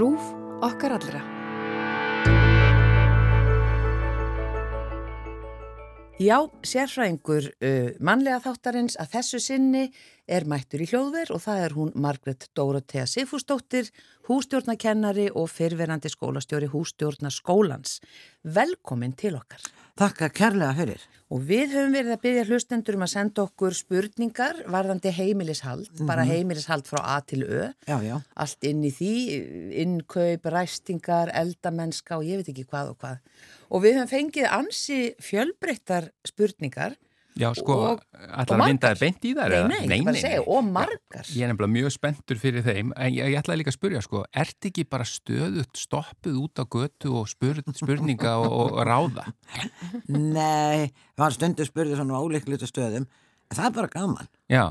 [0.00, 0.30] Rúf
[0.64, 1.18] okkar allra.
[6.20, 9.82] Já, sérfræðingur uh, mannlega þáttarins að þessu sinni
[10.30, 13.90] er mættur í hljóðver og það er hún Margret Dórotea Sifúsdóttir,
[14.30, 17.98] hústjórnakennari og fyrverandi skólastjóri hústjórnaskólans.
[18.44, 19.64] Velkomin til okkar.
[19.98, 21.02] Takk að kærlega fyrir.
[21.30, 25.98] Og við höfum verið að byggja hlustendur um að senda okkur spurningar varðandi heimilishald, mm
[25.98, 26.06] -hmm.
[26.06, 27.72] bara heimilishald frá A til Ö.
[27.86, 28.22] Já, já.
[28.34, 29.14] Allt inn í því,
[29.82, 33.18] innkaup, ræstingar, eldamennska og ég veit ekki hvað og hvað.
[33.70, 36.96] Og við höfum fengið ansi fjölbreyttar spurningar
[37.40, 37.76] Já, sko,
[38.12, 39.54] ætlar að vinda það beint í þær?
[39.54, 41.30] Nei, nei, nei, nei, segja, og margar.
[41.32, 44.24] Ég er nefnilega mjög spenntur fyrir þeim, en ég, ég ætlaði líka að spurja, sko,
[44.42, 49.24] ert ekki bara stöðut stoppuð út á götu og spur, spurninga og, og ráða?
[50.12, 53.08] Nei, það var stundu spurðið svona óleiklita stöðum,
[53.48, 54.30] en það er bara gaman.
[54.52, 54.64] Já.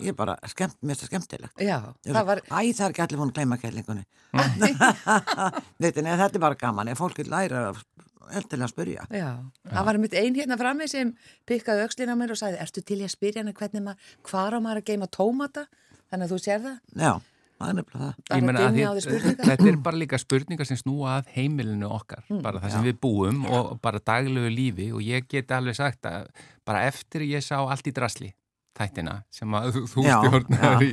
[0.00, 1.62] Ég er bara skemmt, mér finnst það skemmtilegt.
[1.64, 2.42] Já, það var...
[2.46, 4.04] Æ, það er ekki allir búin að gleyma kellingunni.
[5.80, 7.82] Þetta er bara gaman, ef fólk vil læra að
[8.30, 9.06] eldilega að spyrja.
[9.10, 9.72] Já, Já.
[9.72, 11.10] það var mitt ein hérna frammi sem
[11.48, 14.58] pikkaði aukslina mér og sagði, ertu til ég að spyrja henni hvernig maður, hvar á
[14.62, 15.66] maður að geima tómata?
[16.10, 16.78] Þannig að þú sér það?
[16.94, 17.12] Já,
[17.58, 18.34] það er nefnilega það.
[18.38, 19.50] Er að á spurningar.
[19.50, 22.42] Þetta er bara líka spurningar sem snúa að heimilinu okkar, mm.
[22.46, 22.90] bara það sem Já.
[22.90, 26.30] við búum og bara daglegu lífi og ég get alveg sagt að
[26.66, 28.34] bara eftir ég sá allt í drasli
[28.78, 30.84] þættina sem að þú stjórnar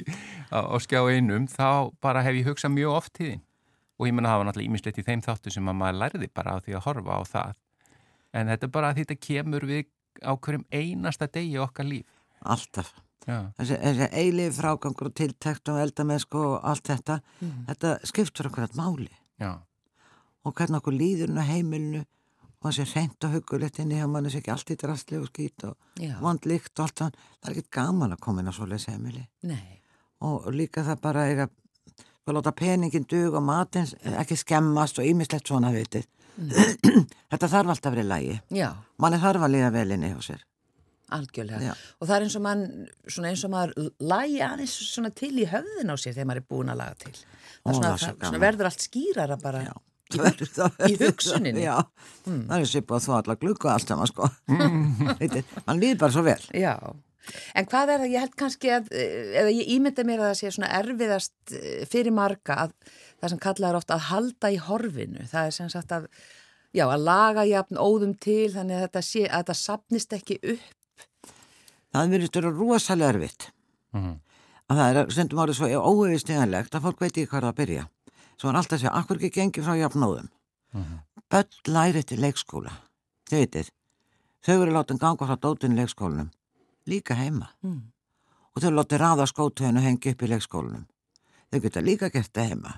[0.51, 3.43] á skjá einum, þá bara hef ég hugsað mjög oft tíðin.
[3.97, 6.53] Og ég menna að var náttúrulega ímislegt í þeim þáttu sem að maður lærði bara
[6.53, 7.55] á því að horfa á það.
[8.37, 9.85] En þetta er bara að þetta kemur við
[10.21, 12.17] á hverjum einasta degi okkar líf.
[12.45, 12.93] Alltaf.
[13.27, 17.55] Þessi, þessi eilif frágangur og tiltækt og eldamensk og allt þetta mm.
[17.67, 19.09] þetta skiptur okkur að máli.
[19.37, 19.59] Já.
[20.41, 21.99] og hvernig okkur líðurinn á heimilinu
[22.63, 25.29] og þessi reynd og hugulegt inn í að mann er ekki allt í drastli og
[25.29, 28.89] skýt og vondlikt og allt það það er ekki gaman að koma inn á svoleiðs
[28.89, 29.79] heimili Nei.
[30.25, 31.49] og líka það bara eiga
[32.27, 36.07] og láta peningin dug og matins ekki skemmast og ímislegt svona vitið.
[36.37, 36.51] Mm.
[37.31, 38.35] Þetta þarf alltaf verið lægi.
[38.59, 38.67] Já.
[39.01, 40.43] Manni þarf að liða velinni hjá sér.
[41.15, 41.69] Algjörlega.
[41.69, 41.73] Já.
[42.01, 42.63] Og það er eins og mann,
[43.07, 46.47] svona eins og maður lægi aðeins svona til í höfðin á sér þegar maður er
[46.51, 47.13] búin að laga til.
[47.15, 49.73] Það, Ó, svona, það, það svona verður allt skýrara bara Já.
[50.15, 51.65] Í, hugsuninni.
[51.65, 51.81] Já,
[52.27, 52.45] mm.
[52.47, 54.29] það er sýp og þú allar glukka allt saman sko.
[54.47, 55.43] Mm.
[55.67, 56.39] Man líð bara svo vel.
[56.55, 56.77] Já.
[57.57, 60.51] En hvað er það, ég held kannski að, eða ég ímynda mér að það sé
[60.55, 62.75] svona erfiðast eh, fyrir marga að
[63.19, 66.07] það sem kallaður ofta að halda í horfinu, það er sem sagt að,
[66.75, 71.35] já, að laga jafn óðum til þannig að þetta sé, að þetta sapnist ekki upp.
[71.95, 73.49] Það verður störu rosalega erfitt.
[73.95, 74.17] Mm -hmm.
[74.67, 77.83] Að það er, stundum árið svo óevisteganlegt að fólk veit ekki hvað það að byrja.
[78.37, 80.29] Svo er alltaf að segja, akkur ekki gengi frá jafn óðum.
[80.73, 80.99] Mm -hmm.
[81.29, 82.71] Böll læri til leikskóla,
[83.29, 83.69] þau veitir.
[84.45, 86.29] Þau verður látið ganga frá dótun í leikskólanum
[86.87, 87.81] líka heima mm.
[88.55, 90.87] og þau lóti ráða skótöðinu hengi upp í leikskólanum
[91.51, 92.73] þau geta líka gert það heima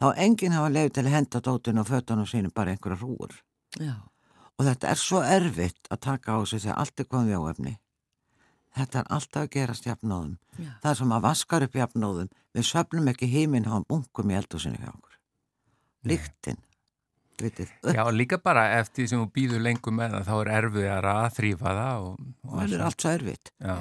[0.00, 3.36] þá enginn hafa lefið til að henda dótinu og fötunum sínum bara einhverja rúur
[3.78, 3.94] Já.
[4.56, 7.76] og þetta er svo erfitt að taka á sig þegar allt er komið á efni
[8.76, 10.38] þetta er alltaf að gerast jafnóðum.
[10.56, 10.70] Já.
[10.82, 12.32] það er sem að vaskar upp jafnóðum.
[12.56, 15.16] Við söfnum ekki heiminn á bunkum í eldúsinu hjá okkur.
[16.10, 16.60] Líktinn.
[17.96, 21.28] Já, líka bara eftir því sem þú býður lengur með það þá er erfið að
[21.38, 23.52] þrýfa það og, og það er allt svo erfitt.
[23.64, 23.76] Já.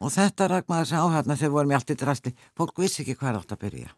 [0.00, 3.40] og þetta ragnar þessi áhæfna þegar vorum við allt í drasti fólk vissi ekki hvað
[3.40, 3.90] átt að byrja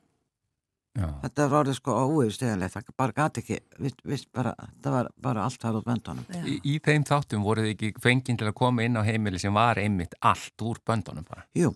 [0.93, 1.07] Já.
[1.23, 4.53] þetta var orðið sko óyfsteganlegt það bara gæti ekki vist, vist bara,
[4.85, 6.27] það var bara allt það út böndunum.
[6.45, 9.81] Í, í þeim þáttum voruð ekki fenginn til að koma inn á heimili sem var
[9.81, 11.47] einmitt allt úr böndunum bara?
[11.57, 11.73] Jú,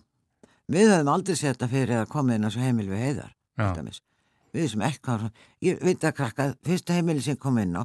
[0.69, 3.33] við höfum aldrei sett að fyrir að koma inn á heimili við heiðar
[4.53, 5.17] við sem ekki
[5.65, 7.83] ég veit að krakka, fyrsta heimili sem kom inn á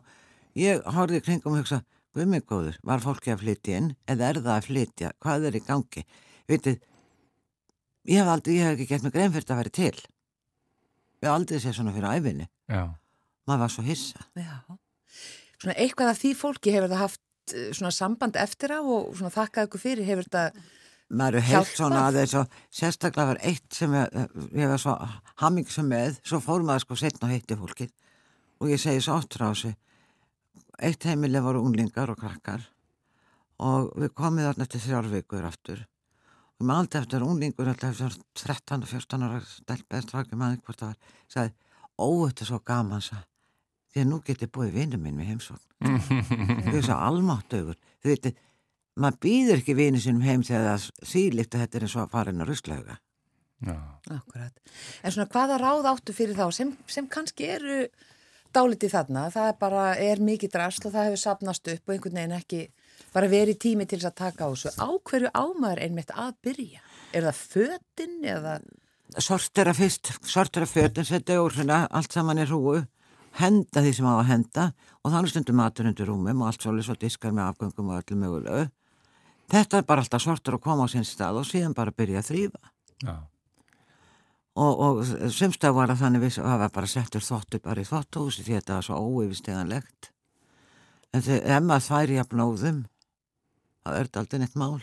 [0.59, 1.83] ég horfið kringum og hugsa
[2.13, 6.03] Guðmengóður, var fólki að flytja inn eða er það að flytja, hvað er í gangi?
[6.51, 6.83] Vitið
[8.13, 10.03] ég hef aldrei, ég hef ekki gett mig grein fyrir að vera til
[11.23, 12.83] ég hef aldrei séð svona fyrir æfinni Já.
[13.47, 14.25] maður var svo hissa.
[14.39, 14.57] Já.
[15.63, 19.35] Svona eitthvað af því fólki hefur það haft eh, svona samband eftir á og svona
[19.35, 20.65] þakkað ykkur fyrir hefur þetta
[21.13, 24.19] maður er heilt svona að þess að sérstaklega var eitt sem ég,
[24.57, 24.97] ég var svo
[25.45, 27.95] hammingsum með, svo fór maður sko setna og heitti fólkið.
[28.63, 29.73] Og ég segi svo áttur á þessu.
[30.83, 32.65] Eitt heimileg voru unglingar og krakkar.
[33.63, 35.85] Og við komum þarna til þrjárvíkur aftur.
[35.85, 35.92] og
[36.69, 41.55] maður aldrei eftir unglingur alltaf eftir 13-14 ára stelpið strakið maður hvort það var sagði,
[41.99, 43.27] ó þetta er svo gaman sað.
[43.93, 45.67] því að nú getur búið vinnum minn með heimsvagn
[46.67, 48.37] þau er svo almáttugur þau veitir
[48.97, 52.15] maður býður ekki vini sinum heim þegar það sílikt að þetta er eins og að
[52.17, 52.47] fara inn á
[54.11, 54.57] Akkurat.
[55.03, 57.77] En svona hvaða ráð áttu fyrir þá sem, sem kannski eru
[58.53, 62.19] dálitið þarna það er bara, er mikið drasl og það hefur sapnast upp og einhvern
[62.19, 62.63] veginn ekki
[63.13, 66.81] bara verið tími til þess að taka á þessu á hverju ámaður einmitt að byrja
[67.13, 68.57] er það fötinn eða
[69.21, 72.83] sortera fyrst, sortera fötun, setja úr hérna allt saman í hrúu,
[73.41, 74.69] henda því sem á að henda
[75.03, 78.19] og þannig stundum matur undir rúmum og allt svolítið svo diskar með afgöngum og öllu
[78.21, 78.71] mögulegu.
[79.53, 82.29] Þetta er bara alltaf sortur að koma á sinn stað og síðan bara byrja að
[82.31, 82.73] þrýfa.
[83.03, 83.15] Já.
[84.53, 88.45] Og, og semstað var að þannig að það var bara settur þóttu bara í þóttuhúsi
[88.45, 90.11] því þetta var svo óyfisteganlegt.
[91.13, 92.83] En þegar maður þværi að blóðum,
[93.83, 94.83] það er aldrei neitt mál.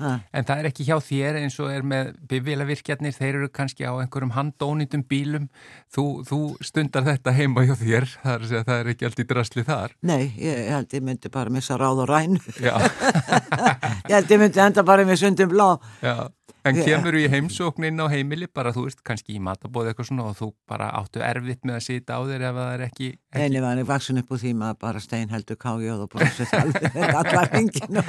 [0.00, 0.14] Ha.
[0.32, 3.92] En það er ekki hjá þér eins og er með bifélavirkjarnir, þeir eru kannski á
[4.00, 5.50] einhverjum handónitum bílum,
[5.92, 9.96] þú, þú stundar þetta heima hjá þér, það er, það er ekki alltaf drasli þar.
[10.08, 12.40] Nei, ég, ég held ég myndi bara missa ráð og ræn.
[14.08, 15.68] ég held ég myndi enda bara með sundum blá.
[16.00, 16.16] Já.
[16.68, 20.26] En kemur þú í heimsóknin á heimili bara þú veist kannski í matabóð eitthvað svona
[20.28, 23.08] og þú bara áttu erfitt með að sita á þér ef það er ekki...
[23.14, 23.44] ekki...
[23.46, 26.52] Einu var hann vaksin upp úr því maður bara stein heldur kájóð og brosið
[27.08, 28.04] allar henginu.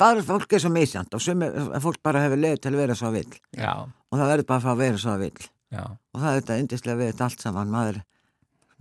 [0.00, 1.50] Bara fólk er svo misjant og sumi,
[1.86, 3.30] fólk bara hefur leið til að vera svo vill.
[3.54, 3.72] Já.
[3.86, 5.46] Og það verður bara að fá að vera svo vill.
[5.72, 5.84] Já.
[5.86, 7.72] Og það er þetta indislega við þetta allt saman.
[7.72, 8.02] Maður,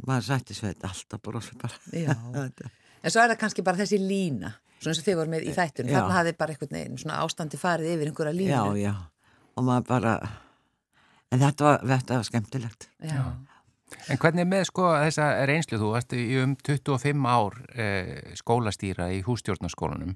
[0.09, 1.79] maður sætti svo þetta alltaf brosið bara.
[1.93, 2.11] Já.
[3.05, 5.53] en svo er það kannski bara þessi lína svona eins og þið voru með í
[5.55, 8.51] þættunum, þarna hafið bara einhvern veginn svona ástandi farið yfir einhverja línu.
[8.51, 8.93] Já, já,
[9.55, 10.13] og maður bara,
[11.29, 12.87] en þetta var, þetta var skemmtilegt.
[13.05, 13.23] Já.
[14.09, 19.19] En hvernig með sko þessa reynslu, þú varst í um 25 ár eh, skólastýra í
[19.25, 20.15] hústjórnarskólanum,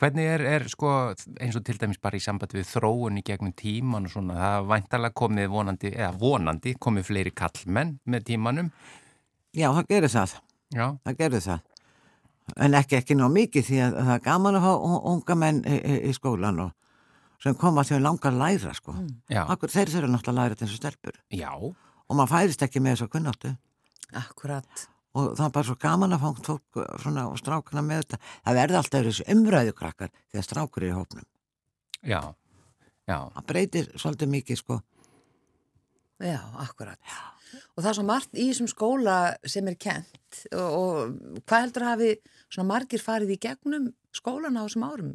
[0.00, 3.52] hvernig er, er sko eins og til dæmis bara í samband við þróun í gegnum
[3.54, 8.72] tíman og svona, það væntalega komið vonandi, eða vonandi komið fleiri kallmenn með tímanum?
[9.52, 10.40] Já, það gerir það.
[10.72, 10.86] Já.
[11.04, 11.68] Það gerir það
[12.56, 15.76] en ekki ekki ná mikið því að það er gaman að hafa unga menn í,
[16.10, 16.72] í, skólan og
[17.42, 18.94] sem koma til að langa að læra sko.
[18.94, 19.12] Mm.
[19.42, 21.18] Akkur þeir þurfa náttúrulega að læra þessu stelpur.
[21.34, 21.50] Já.
[21.58, 23.54] Og maður færist ekki með þessu kunnáttu.
[24.20, 24.86] Akkurat.
[25.12, 28.20] Og það er bara svo gaman að fá fólk svona og strákuna með þetta.
[28.46, 31.26] Það verði alltaf þessu umræðukrakkar þegar strákur er í hópnum.
[32.02, 32.20] Já,
[33.10, 33.18] já.
[33.34, 34.78] Það breytir svolítið mikið sko.
[36.22, 36.98] Já, akkurat.
[37.02, 37.20] Já.
[37.76, 39.16] Og það er svo margt í þessum skóla
[39.48, 42.10] sem er kent og, og hvað heldur að hafi
[42.46, 45.12] svona margir farið í gegnum skólan á þessum árum?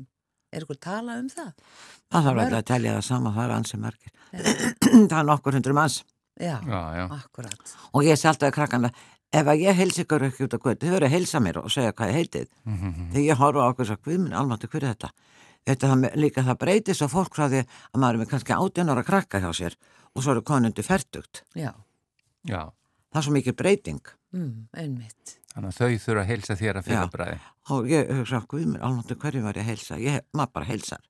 [0.53, 1.51] Er ykkur talað um það?
[2.13, 4.13] Það þarf að telja það sama, það er ansið margir.
[5.11, 5.97] það er nokkur hundur manns.
[6.37, 7.73] Já, já, já, akkurat.
[7.97, 8.91] Og ég sé alltaf krakkana,
[9.33, 11.73] ef að ég heilsi ykkur ekki út á kvöld, þau verður að heilsa mér og
[11.73, 12.47] segja hvað ég heitið.
[12.63, 13.09] Mm -hmm.
[13.13, 15.09] Þegar ég horfa á okkur og sagði, hvað minn alveg hverju þetta?
[15.67, 18.89] Þetta það, líka það breytist og fólk frá því að maður er með kannski 18
[18.89, 19.75] ára krakka hjá sér
[20.15, 21.43] og svo eru konundi færtugt.
[21.55, 21.73] Já.
[22.49, 22.61] Já.
[23.11, 24.13] Það er svo mikið breyting.
[24.35, 25.37] Mm, einmitt.
[25.53, 27.37] Þannig að þau þurfa að heilsa þér að fyrir bræði.
[27.73, 28.41] Og ég hugsa,
[28.87, 29.99] alveg hverju var ég að heilsa?
[30.01, 31.03] Ég, maður bara heilsar.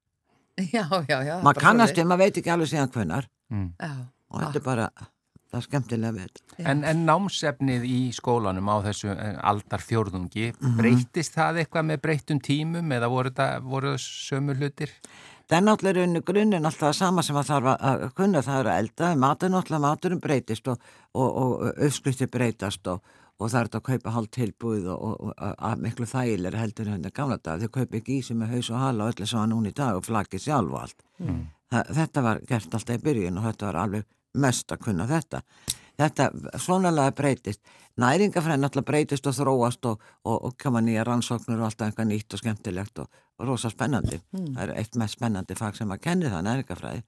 [0.73, 1.35] Já, já, já.
[1.45, 3.27] Maður kannast um, maður veit ekki alveg síðan hvernar.
[3.53, 3.67] Mm.
[3.77, 3.91] Já.
[4.33, 4.87] Og þetta er bara
[5.47, 6.57] það er skemmtilega þetta.
[6.71, 10.77] En, en námsefnið í skólanum á þessu eh, aldarfjörðungi, mm -hmm.
[10.81, 14.95] breytist það eitthvað með breytum tímum eða voru það, voru það sömu hlutir?
[15.47, 18.81] Það er náttúrulega unni grunninn alltaf sama sem að þarf að kunna það eru að
[18.81, 20.81] elda, matur náttúrulega maturum breytist og,
[21.15, 25.85] og, og uppskriftir breytast og, og það er þetta að kaupa hálf tilbúið og að
[25.85, 29.13] miklu þægilega heldur henni gamla dag, þau kaupa ekki ísi með haus og hala og
[29.13, 31.07] öllu svo að núni í dag og flaggi sjálf og allt.
[31.23, 31.41] Mm.
[31.71, 34.07] Það, þetta var gert alltaf í byrjun og þetta var alveg
[34.43, 35.41] mest að kunna þetta.
[35.97, 36.27] Þetta
[36.61, 37.61] svonalega breytist.
[37.97, 40.03] Næringafræðin alltaf breytist og þróast og,
[40.61, 44.19] koma nýja rannsóknur og alltaf eitthvað nýtt og skemmtilegt og rosa spennandi.
[44.33, 44.51] Mm.
[44.55, 47.03] Það er eitt mest spennandi fag sem að kenni það, næringafræði.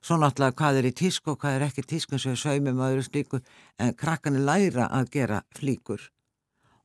[0.00, 2.80] Svo náttúrulega hvað er í tísku og hvað er ekki í tísku sem er saumum
[2.80, 3.42] og öðru slíku
[3.78, 6.06] en krakkanir læra að gera flíkur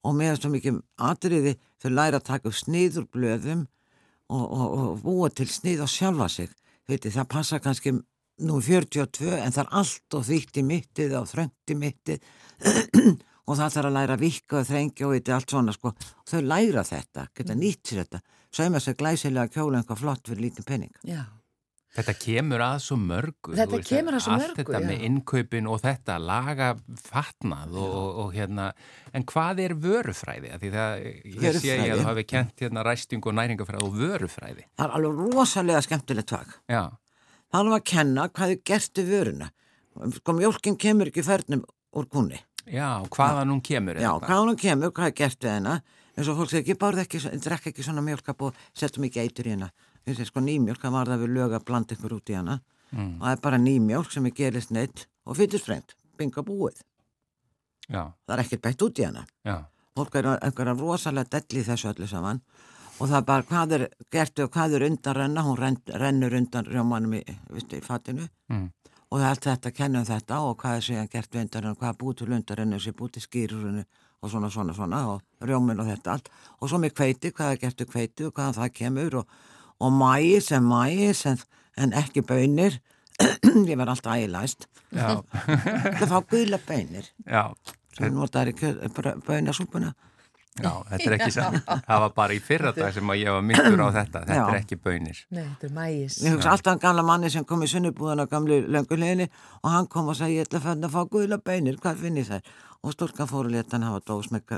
[0.05, 3.63] og meðan svo mikið atriði þau læra að taka upp sniður blöðum
[4.35, 6.51] og búa til snið og sjálfa sig.
[6.89, 7.95] Veitir, það passa kannski
[8.45, 12.25] nú 42 en það er allt og þýtt í mittið og þröngt í mittið
[13.47, 16.41] og það þarf að læra vikka og þrengja og þetta allt svona sko og þau
[16.43, 18.21] læra þetta, geta nýtt sér þetta
[18.55, 21.23] sauma sér glæsilega kjóla einhvað flott fyrir lítið penning Já.
[21.95, 24.87] Þetta kemur að svo mörgu Þetta veist, kemur að svo mörgu Allt þetta já.
[24.89, 26.67] með innkaupin og þetta laga
[27.05, 28.65] fatnað og, og, og hérna
[29.15, 30.51] en hvað er vörufræði?
[30.59, 31.07] Því það,
[31.37, 34.99] ég sé ég að þú hafi kent hérna ræsting og næringafræði og vörufræði Það er
[34.99, 36.83] alveg rosalega skemmtilegt fag Já
[37.55, 39.45] Það er að kenna hvað þið gertu vöruna.
[40.17, 41.61] Sko mjölkinn kemur ekki færnum
[41.95, 42.41] úr kunni.
[42.67, 43.99] Já, hvaðan hún kemur.
[44.01, 45.83] Já, hvaðan hún kemur, hvað er gert við hennar.
[46.15, 49.49] En svo fólk segir ekki, bárð ekki, drekk ekki svona mjölkap og setjum ekki eitur
[49.49, 49.73] í hennar.
[50.05, 52.61] Þú veist, sko nýmjölk, það var það við lög að blanda ykkur út í hennar.
[52.91, 53.13] Mm.
[53.17, 56.79] Og það er bara nýmjölk sem er gerist neitt og fytusfrend, binga búið.
[57.89, 58.13] Já.
[58.25, 59.27] Það er ekkert bætt út í hennar.
[59.43, 59.57] Já.
[59.95, 62.41] Fólk er einhverja rosalega delli þessu öllu saman
[62.99, 66.35] og það er bara hvað er gert og hvað er undan renna, hún renn, rennur
[66.37, 68.65] undan rjómanum í, viðstu, í fatinu mm.
[69.09, 71.65] og það er allt þetta að kenna um þetta og hvað er síðan gert undan
[71.65, 73.85] renna, hvað til undan renna sem búið til skýrurinu
[74.21, 77.61] og svona svona svona og rjómin og þetta allt og svo með kveiti, hvað er
[77.63, 79.37] gert við kveiti og hvaðan það kemur og,
[79.79, 81.37] og mæi sem mæi sem,
[81.77, 82.79] en ekki bönir
[83.69, 84.67] ég var alltaf ægilæst
[85.99, 87.51] það fá guðla beinir Já.
[87.95, 88.91] sem notaður í
[89.27, 89.93] bönasúpuna
[90.55, 91.55] Já, þetta er ekki sann.
[91.67, 94.21] Það var bara í fyrra dag sem ég var myndur á þetta.
[94.21, 94.43] Þetta Já.
[94.45, 95.17] er ekki bönir.
[95.35, 96.19] Nei, þetta er mægis.
[96.23, 99.27] Ég hugsa alltaf um gamla manni sem kom í sunnubúðan á gamlu lönguleginni
[99.59, 102.21] og hann kom og sagði ég ætla að fæna að fá guðla beinir, hvað finn
[102.21, 102.53] ég þær?
[102.85, 104.51] Og stúlkan fór að leta hann hafa dós með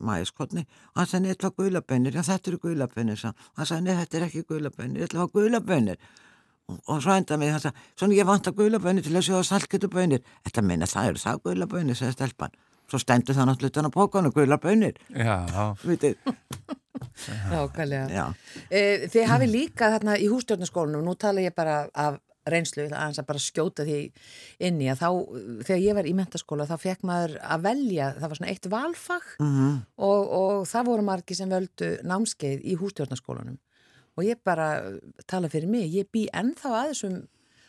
[0.00, 3.26] mægiskotni og hann sagði nei, þetta var guðla beinir, já þetta eru guðla beinir og
[3.26, 3.66] hann.
[3.68, 5.98] Sagði nei, þetta er ekki guðla beinir, ég ætla að fá guðla beinir
[6.66, 9.26] og, og svo enda mig, hann sagði, svona ég vant að guðla beinir til að
[9.28, 12.56] sjóða salketu beinir, þetta minna það eru það guðla beinir, segði stelpan.
[12.86, 15.36] Svo stendur það náttúrulega utan á pókanu, guðla bönir Já,
[15.90, 16.16] vitið,
[17.50, 18.08] Nákvæmlega.
[18.10, 18.26] já,
[18.70, 22.16] Eh, Þið hafi líka þarna í hústjórnarskólanum, nú tala ég bara af
[22.52, 23.98] reynslu, aðeins að bara skjóta því
[24.68, 25.08] inn í að þá,
[25.68, 29.30] þegar ég var í mentaskóla þá fekk maður að velja, það var svona eitt valfag
[29.42, 33.56] mhm og, og það voru margi sem völdu námskeið í hústjórnarskólanum
[34.16, 34.68] og ég bara
[35.28, 37.16] tala fyrir mig, ég bý ennþá að þessum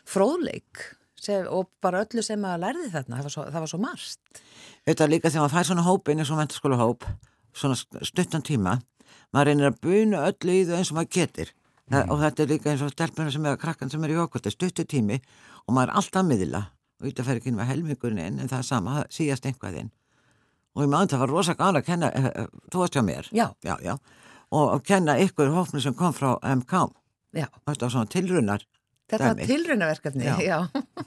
[0.08, 0.84] fróðleik
[1.20, 4.42] sem, og bara öllu sem að lærði þarna, það var svo, það var svo marst.
[4.88, 7.06] Þetta líka þegar maður fær svona hópin eins og mentaskóla hóp,
[7.52, 8.78] svona stuttan tíma,
[9.34, 11.52] maður reynir að buna öllu í þau eins og maður getur.
[11.88, 12.10] Mm.
[12.12, 14.42] Og þetta er líka eins og stelpunum sem er að krakkan sem er í okkur,
[14.42, 15.18] þetta er stuttu tími
[15.64, 16.62] og maður er alltaf miðla
[16.98, 19.78] og þetta fer ekki inn með helmingurinn inn en það er sama, það síðast einhvað
[19.82, 19.92] inn.
[20.76, 23.30] Og ég maður það var rosa gana að kenna, eh, eh, þú varst hjá mér,
[23.32, 23.94] Já, já, já,
[24.50, 26.82] og að kenna ykkur hópni sem kom frá MK,
[27.38, 28.66] var tilrunar,
[29.08, 30.36] Þetta var tilraunaverkefni, já.
[30.44, 30.58] Já.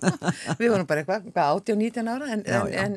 [0.60, 2.86] Við vorum bara eitthvað, hvað, 18-19 ára, en, Já, en, já.
[2.88, 2.96] en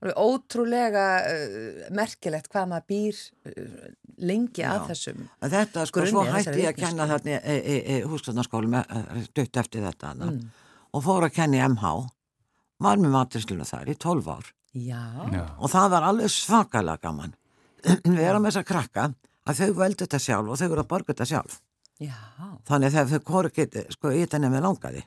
[0.00, 3.20] alveg ótrúlega uh, merkilegt hvað maður býr
[3.50, 4.86] uh, lengi að Já.
[4.90, 5.20] þessum.
[5.42, 8.82] En þetta, sko, grunni svo að hætti ég að kenna þarna í, í, í húsgöðnarskólu
[9.26, 10.40] stutt eftir þetta Mm.
[10.92, 11.92] og fór að kenna í MH
[12.80, 14.52] var með matursluna þar í 12 ár.
[14.74, 15.02] Já,
[15.34, 17.34] já, og það var alveg svakalega gaman.
[18.04, 19.06] Við erum með þess að krakka
[19.46, 21.60] að þau veldu þetta sjálf og þau eru að borga þetta sjálf.
[22.00, 22.16] Já,
[22.68, 25.02] þannig þegar þau voru ekki sko í þetta nefnir langaði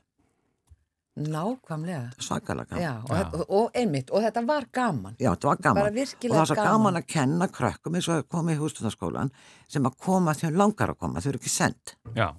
[1.18, 2.12] nákvæmlega.
[2.20, 5.16] svakalega gaman Já, og, þetta- og einmitt, og þetta var gaman.
[5.20, 5.82] Já, þetta var gaman.
[5.82, 6.72] Bara og virkilega það var svo gaman.
[6.72, 6.96] gaman.
[7.04, 9.32] að kenna krökkum eins og koma í hústunarskólan
[9.68, 12.34] sem að koma þegar langar að koma, þau eru ekki sendt já.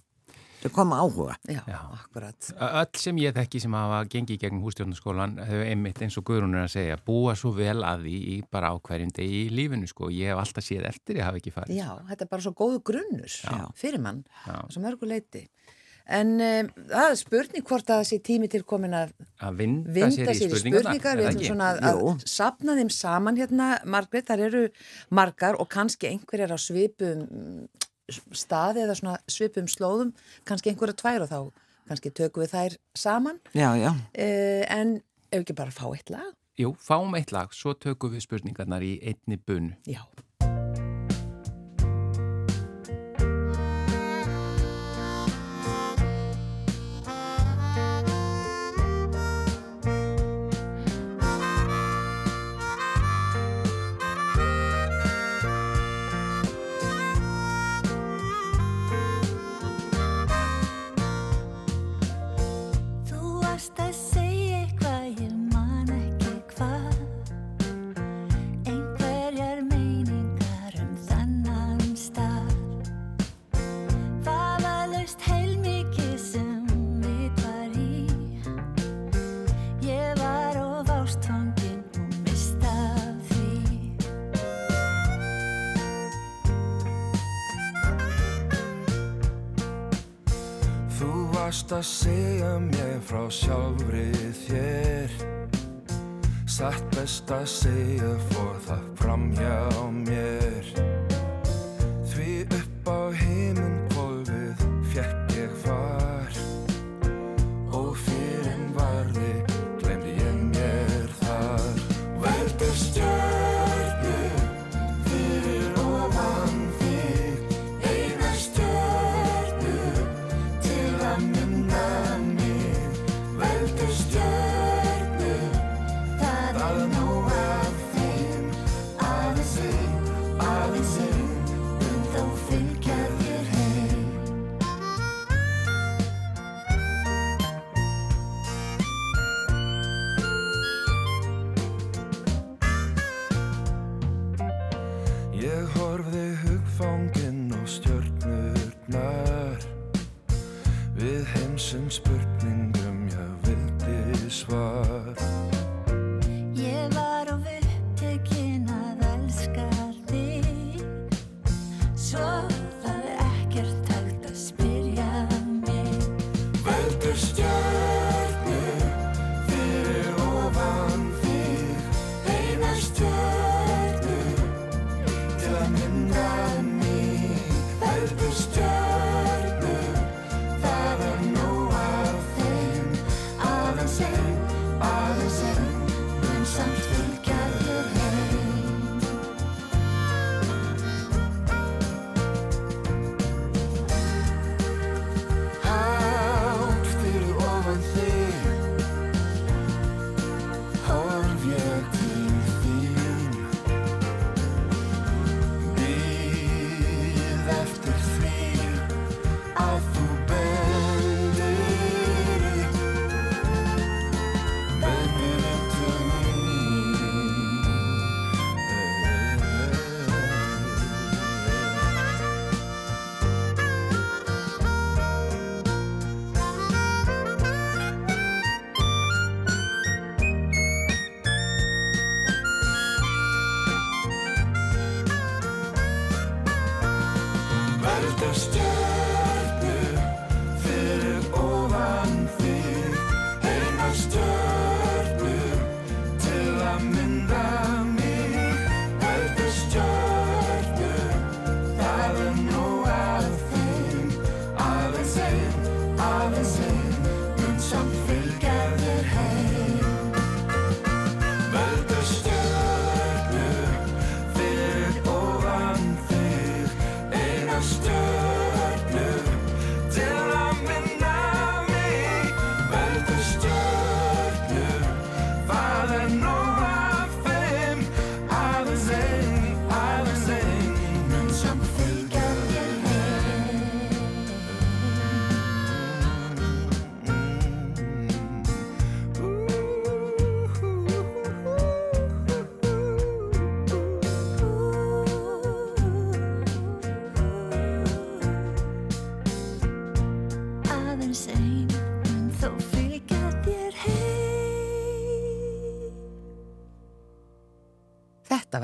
[0.65, 1.79] þau koma áhuga Já, Já.
[1.93, 2.53] akkurat.
[2.59, 6.65] Öll sem ég þekki sem hafa gengið gegn hústjórnarskólan hefur einmitt eins og Guðrún er
[6.65, 10.09] að segja búa svo vel að því í bara ákverjum degi í lífinu sko.
[10.11, 11.77] Ég hef alltaf séð eftir, ég hafa ekki farið.
[11.77, 13.71] Já, þetta er bara svo góðu grunnur Já.
[13.77, 14.25] fyrir mann,
[16.07, 20.13] En um, það er spurning hvort að þessi tími til komin að Að vinda, vinda
[20.13, 20.83] sér í sér í spurningarnar.
[20.85, 22.11] spurningar, er við það ætlum svona að Jú.
[22.29, 24.63] sapna þeim saman hérna, Margrét, þar eru
[25.17, 27.25] margar og kannski einhverjar á svipum
[28.37, 30.11] staði eða svona svipum slóðum,
[30.45, 31.39] kannski einhverja tvær og þá
[31.89, 34.99] kannski tökum við þær saman, Já, já, uh, en
[35.33, 36.29] ef ekki bara fá eitt lag?
[36.61, 39.73] Jú, fáum eitt lag, svo tökum við spurningarnar í einni bunu.
[39.89, 40.05] Já.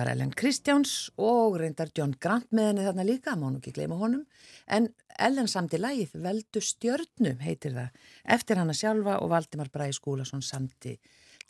[0.00, 3.74] Þetta var Ellen Kristjáns og reyndar John Grant með henni þarna líka, má nú ekki
[3.76, 4.22] gleyma honum.
[4.64, 4.86] En
[5.20, 7.98] Ellen samti lagið Veldu stjörnum heitir það.
[8.32, 10.94] Eftir hana sjálfa og Valdimar Bræði Skúlason samti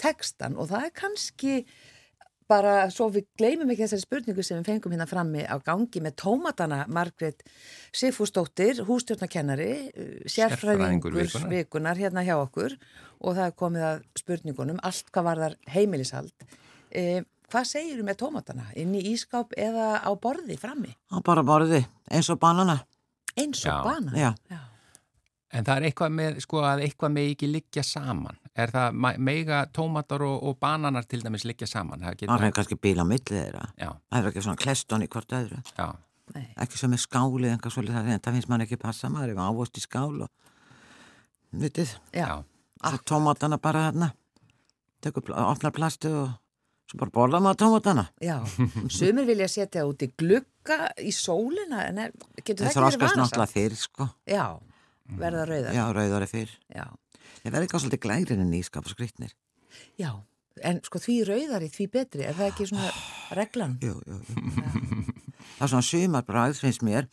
[0.02, 1.54] tekstan og það er kannski
[2.50, 6.18] bara svo við gleymum ekki þessari spurningu sem við fengum hérna frammi á gangi með
[6.24, 7.46] tómatana Margret
[7.94, 9.72] Sifúsdóttir, hústjórnakennari,
[10.26, 11.50] Sérfræðingur sérfræðingur vikunar.
[11.54, 12.80] vikunar hérna hjá okkur
[13.20, 16.50] og það er komið að spurningunum, allt hvað var þar heimilishald.
[16.90, 18.66] E, hvað segir með tómatana?
[18.78, 20.94] Inn í ískáp eða á borði frammi?
[21.12, 22.80] og bara borði eins og banana
[23.38, 23.82] Eins og Já.
[23.84, 24.14] banan?
[24.18, 24.34] Já.
[24.50, 24.58] Já.
[25.50, 28.36] En það er eitthvað með, sko, að eitthvað með ekki liggja saman.
[28.54, 32.04] Er það mega tómatar og, og bananar til dæmis liggja saman?
[32.06, 35.34] Það er kannski bíl á milli þeirra já, það er ekki svona kleston í hvort
[35.34, 35.88] öðru já,
[36.34, 36.46] Nei.
[36.62, 39.42] ekki sem er skáli eða eitthvað svolítið það, það finnst mann ekki passa maður ef
[39.46, 40.28] ávist í skál og
[41.64, 42.28] vitið, Já.
[43.10, 44.12] tómatana bara hérna
[45.34, 46.30] opnar plastu og
[46.90, 48.36] svo bara borða maður tómatana Já,
[48.90, 52.80] sumir vilja setja út í glugga í sólina en er, getur það það ekki verið
[52.80, 53.22] þróskast varasamt?
[53.22, 54.44] náttúrulega fyrr sko Já,
[55.22, 55.76] verða rauðar.
[55.78, 56.84] já, rauðari fyrr Já.
[57.44, 59.32] ég verði eitthvað svolítið glærin en ískap og skrýtnir
[60.02, 60.10] Já,
[60.66, 62.90] en sko því rauðari, því betri, er það ekki svona
[63.38, 63.78] reglan?
[63.86, 65.04] jú, jú, jú.
[65.56, 67.06] það er svona sumar bræð finnst mér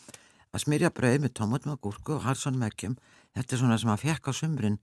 [0.55, 2.97] að smyrja brauð með tómatum og gúrku og harson mekkjum
[3.37, 4.79] þetta er svona sem að fekk á sumrin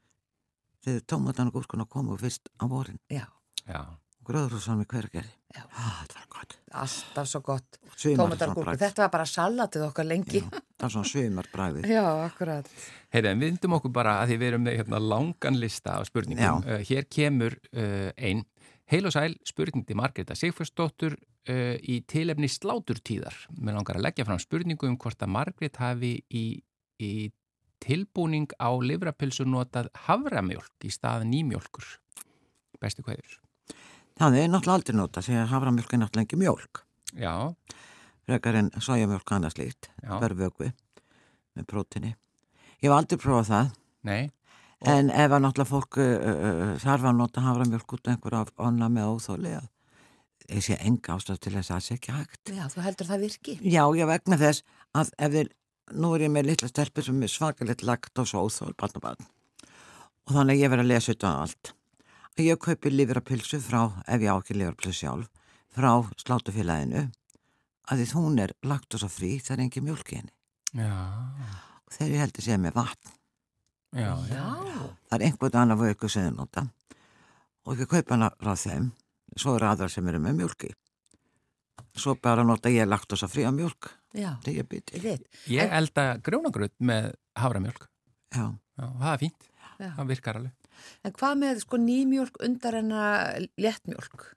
[0.84, 3.24] þegar tómatan og gúrkuna komu fyrst á vorin Já,
[3.66, 3.80] já.
[4.24, 5.64] Og sami hvergerði Já.
[5.68, 7.78] það var gott alltaf svo gott.
[7.94, 8.80] Sumar Tómatar svona gúrku, bragð.
[8.82, 10.40] þetta var bara salatið okkar lengi.
[10.42, 12.70] Já, það er svona sumar bræði Já, akkurat.
[13.14, 16.08] Heyrðu, en við vindum okkur bara að því við erum með hérna, langan lista af
[16.10, 16.64] spurningum.
[16.66, 18.42] Uh, hér kemur uh, ein
[18.90, 23.38] heil og sæl spurning til Margreta Sigfúrsdóttur uh, í tilefni sláturtíðar.
[23.54, 26.46] Mér langar að leggja fram spurningu um hvort að Margret hafi í,
[26.98, 27.12] í
[27.84, 31.96] tilbúning á livrapilsu notað havramjólk í stað nýmjólkur.
[32.82, 33.43] Bestu hverjur?
[34.20, 37.34] Það er náttúrulega aldrei nota því að haframjólk er náttúrulega ekki mjólk Já,
[38.26, 40.72] frekar en sojamjólk annað slíkt verðvögvi
[41.54, 43.70] með prótini ég hef aldrei prófað það
[44.04, 44.22] nei,
[44.84, 48.50] En ef að náttúrulega fólk uh, uh, þarf að nota haframjölk út af einhverju af
[48.66, 49.70] onna með óþóli að
[50.52, 52.52] ég sé enga ástæð til þess að það sé ekki hægt.
[52.52, 53.54] Já, þú heldur það virki?
[53.62, 55.50] Já, ég vegna þess að ef þeir,
[56.02, 59.06] nú er ég með litla stelpur sem er svakalegt lagt og svo óþól, barn og
[59.06, 59.30] barn.
[60.28, 61.72] Og þannig ég verð að lesa þetta allt.
[62.34, 65.28] Og ég kaupi livrapilsu frá, ef ég á ekki livrapilsu sjálf,
[65.74, 67.04] frá slátufélaginu
[67.90, 70.32] að því hún er lagt og svo frí, það er engin mjölk í henni.
[70.74, 70.94] já,
[71.86, 73.10] Og þegar ég heldur séð með vatn,
[73.94, 74.46] já, já.
[75.10, 76.64] Það er einhvern annar vöku sem nota
[77.64, 78.88] og ekki kaupa hana frá þeim
[79.38, 80.72] svo eru aðrar sem eru með mjölki
[81.94, 85.24] svo bara nota ég laktosa frí á mjölk Já, þegar ég byrti ég veit.
[85.50, 87.86] Ég elda grjónagröð með havramjólk.
[88.34, 88.44] já,
[88.78, 89.48] Já, það er fínt.
[89.78, 89.88] Já.
[89.96, 90.52] Það virkar alveg.
[91.04, 94.30] En hvað með sko nýmjólk undar en að léttmjólk?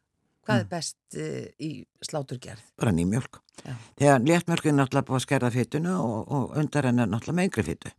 [0.48, 0.64] Hvað Mm.
[0.64, 1.70] er best uh, í
[2.08, 2.62] sláturgerð?
[2.80, 3.74] bara ný mjölk Já.
[4.00, 7.50] þegar léttmjölk er náttúrulega búið að skerða fytuna og, og undar henni er náttúrulega með
[7.50, 7.92] yngri fytu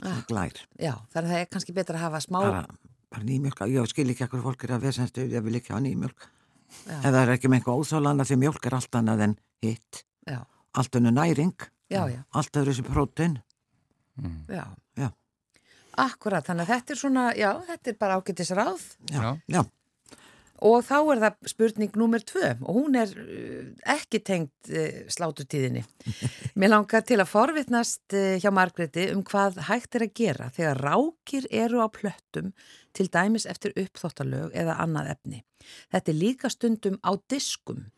[0.00, 2.38] Ah, glær, já, þannig að það er kannski betra að hafa smá...
[2.40, 2.60] bara,
[3.12, 5.82] bara ný mjölk ég skil ekki ekkur fólk er að vesenstu ég vil ekki hafa
[5.84, 6.24] ný mjölk
[6.86, 6.94] Já.
[7.02, 9.34] ef það er ekki með eitthvað óþólana því mjölk er allt annað en
[9.66, 10.38] hitt Já,
[10.80, 11.52] allt önnu næring,
[11.92, 13.36] já, já, allt öðru þessi prótin
[14.20, 14.40] Mm.
[14.52, 14.64] já.
[16.00, 19.60] Akkurat, þannig að þetta er svona, já, þetta er bara ágættis ráð já, Já.
[20.70, 25.84] og þá er það spurning númer tvö og hún er uh, ekki tengt uh, sláturtíðinni.
[26.60, 30.84] Mér langar til að forvitnast uh, hjá Margreti um hvað hægt er að gera þegar
[30.88, 32.52] rákir eru á plöttum
[32.96, 35.44] til dæmis eftir uppþóttalög eða annað efni.
[35.92, 37.88] Þetta er líka stundum á diskum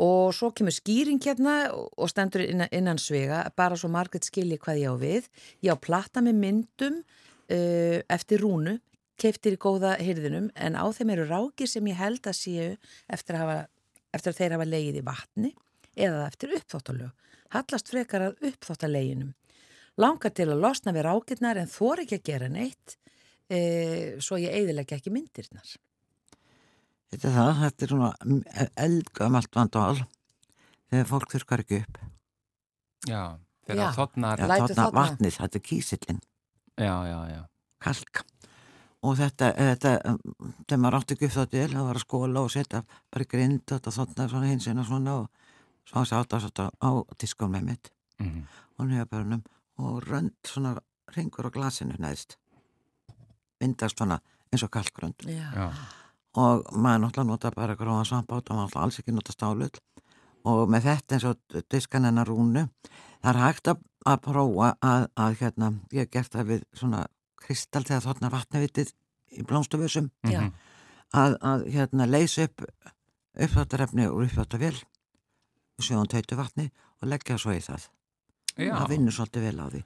[0.00, 4.80] og svo kemur skýring hérna og stendur innan, innan svega bara svo Margrét skilji hvað
[4.80, 5.28] ég á við.
[5.60, 8.78] Ég á platta með myndum uh, eftir rúnu
[9.20, 12.70] keiftir í góða hyrðinum en á þeim eru rákir sem ég held að séu
[13.12, 13.58] eftir að, hafa,
[14.16, 15.52] eftir að þeir hafa leið í vatni
[15.92, 17.12] eða eftir uppþóttalög.
[17.52, 19.34] Hallast frekar að uppþóttaleginum.
[20.00, 22.96] Langar til að losna við rákirnar en þor ekki að gera neitt
[23.52, 23.58] e,
[24.24, 25.74] svo ég eiðilegja ekki myndirnar.
[27.12, 28.10] Þetta er það, þetta er svona
[28.86, 30.02] eldgamalt vandál
[30.92, 31.98] þegar fólk þurkar ekki upp.
[33.08, 33.22] Já,
[33.68, 34.90] þegar þotnar, Já, þarna.
[34.96, 36.20] vatnið, þetta er kísillin,
[36.80, 37.40] já, já, já.
[37.84, 38.22] kalk.
[39.02, 39.92] Og þetta, þetta,
[40.62, 43.64] þegar maður átti ekki upp þá til, það var að skóla og setja bara grind
[43.66, 45.30] og þetta þotna svona hins og svona og
[45.90, 48.44] svo sátt að sátt á diskum með mitt Mm
[48.78, 49.42] og nefnbörnum
[49.78, 50.72] og rönd svona
[51.14, 52.36] ringur á glasinu neðst.
[53.60, 54.18] Myndast svona
[54.50, 55.22] eins og kalkrönd.
[55.28, 55.50] Já.
[55.54, 55.66] Já,
[56.38, 59.72] og maður náttúrulega nota bara gróðan svampát og maður náttúrulega alls ekki nota stálull
[60.48, 62.66] og með þetta eins og diskan hennar rúnu
[63.22, 67.04] það er hægt að, að prófa að, að hérna, ég hef gert það við svona
[67.42, 68.92] kristall þegar þarna vatnavitið
[69.32, 70.40] í blómstufusum Já.
[70.40, 70.52] Mhm.
[71.12, 72.64] að, að hérna leysa upp
[73.32, 74.76] uppþáttarefni og uppþáttavél
[75.78, 76.68] og sjóðan tautu vatni
[77.00, 77.88] og leggja svo í það
[78.56, 78.72] Já.
[78.76, 79.82] það vinnur svolítið vel á því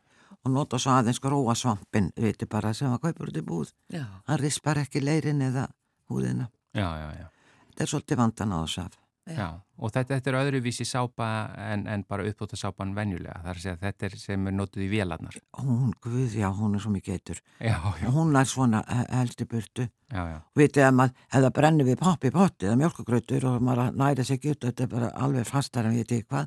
[0.47, 4.05] og nota svo aðeins gróa svampin viti bara sem að kaupur út í búð Já.
[4.27, 5.69] hann rispar ekki leirin eða
[6.11, 7.27] húðina Já, já, já.
[7.71, 9.47] þetta er svolítið vandan á þess af Já,
[9.83, 13.41] og þetta, þetta er öðruvísi sápa en, en bara uppbóta sápan venjulega.
[13.43, 15.39] Það er að segja að þetta er sem er notuð í vélarnar.
[15.59, 19.43] hún, guð, já, hún er svo mikið eitur Já, já, og hún er svona helst
[19.43, 20.39] í burtu já, já.
[20.55, 24.47] vitið að maður, það brennir við poppi í potti eða mjölkugrautur og maður næri sig
[24.47, 26.47] út þetta er bara alveg fastar en við veit hvað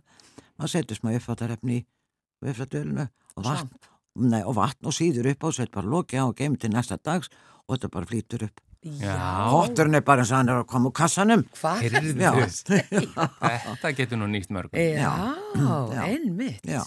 [0.55, 1.85] maður setur smá uppfattarefni í
[2.47, 3.75] uppfattarölinu og vatn
[4.23, 6.95] nei, og vatn og síður upp á svo þetta bara á og geymir til næsta
[6.95, 7.27] dags
[7.67, 9.15] og þetta bara flýtur upp Já.
[9.51, 11.81] Hotturinn er bara eins og hann er að koma úr kassanum Hvað?
[13.73, 14.79] Þetta getur nú nýtt mörgum.
[14.79, 15.11] Já,
[15.59, 16.05] Já.
[16.05, 16.63] einmitt.
[16.63, 16.85] Já.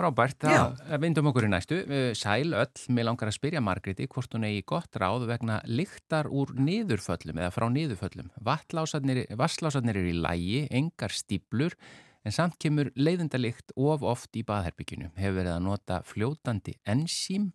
[0.00, 1.78] Frábært, það vindum okkur í næstu.
[1.84, 6.30] Uh, Sæl öll, mér langar að spyrja Margreti hvort hún eigi gott ráð vegna lyktar
[6.32, 8.30] úr niðurföllum eða frá niðurföllum.
[8.46, 11.76] Vasslásarnir eru í lægi, engar stíplur,
[12.24, 15.10] en samt kemur leiðindalikt of oft í baðherbygginu.
[15.20, 17.50] Hefur verið að nota fljótandi ensím.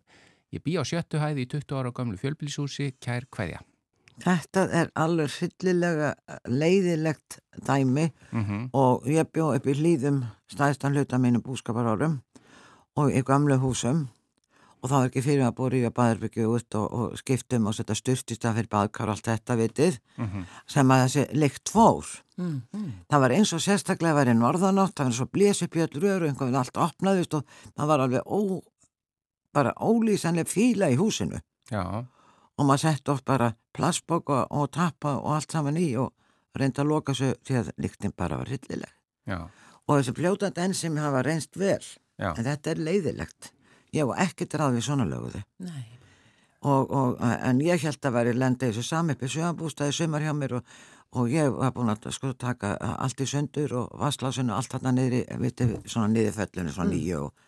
[0.54, 3.62] Ég bý á sjöttu hæði í 20 ára gamlu fjölbílshúsi, kær hverja.
[4.22, 6.14] Þetta er alveg hryllilega
[6.48, 12.22] leiðilegt dæmi Mm og ég bjó upp í hlýðum stæðstan hluta mínu búskapar árum
[12.96, 14.06] og í gamlu húsum
[14.80, 17.74] og þá er ekki fyrir að búið í að baðarbyggju út og, og skiptum og
[17.74, 19.98] setja styrstist að fyrir baðkar og allt þetta vitið
[20.70, 22.06] sem að þessi lykt fór.
[22.36, 22.88] Mm, mm.
[23.10, 26.28] Það var eins og sérstaklega verið norðanátt, það var svo blés upp í öll röru,
[26.28, 28.38] einhvern veginn allt opnaðist og það var alveg ó,
[29.56, 31.40] bara ólýsanlega fíla í húsinu
[31.72, 31.82] Já,
[32.56, 36.12] og maður sett oft bara plastboka og tappa og allt saman í og
[36.56, 38.92] reynda að loka svo því að lyktin bara var hryllileg.
[39.26, 39.48] já,
[39.86, 41.84] Og þessi fljótandi ensimi hafa reynst vel,
[42.18, 42.32] já.
[42.32, 43.52] en þetta er leiðilegt.
[43.94, 45.42] Ég var ekkert ráð við svona löguði.
[45.62, 45.84] Nei.
[46.66, 50.24] Og, og, en ég held að veri lenda í þessu sami upp í sjöðanbústaði sumar
[50.24, 50.72] hjá mér og,
[51.14, 55.22] og ég var búin að sko taka allt í sundur og vasslásinu allt þarna niðri,
[55.38, 57.45] viti, svona niðurföllinu, svona nýju og,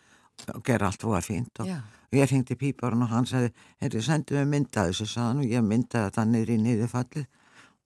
[0.53, 1.79] og gera allt voða fínt og Já.
[2.15, 3.51] ég hengdi píparinn og hann sagði,
[3.83, 7.27] heyrðu, sendu mig mynda þessu, sagði hann og ég myndaði það niður í niðurfallið.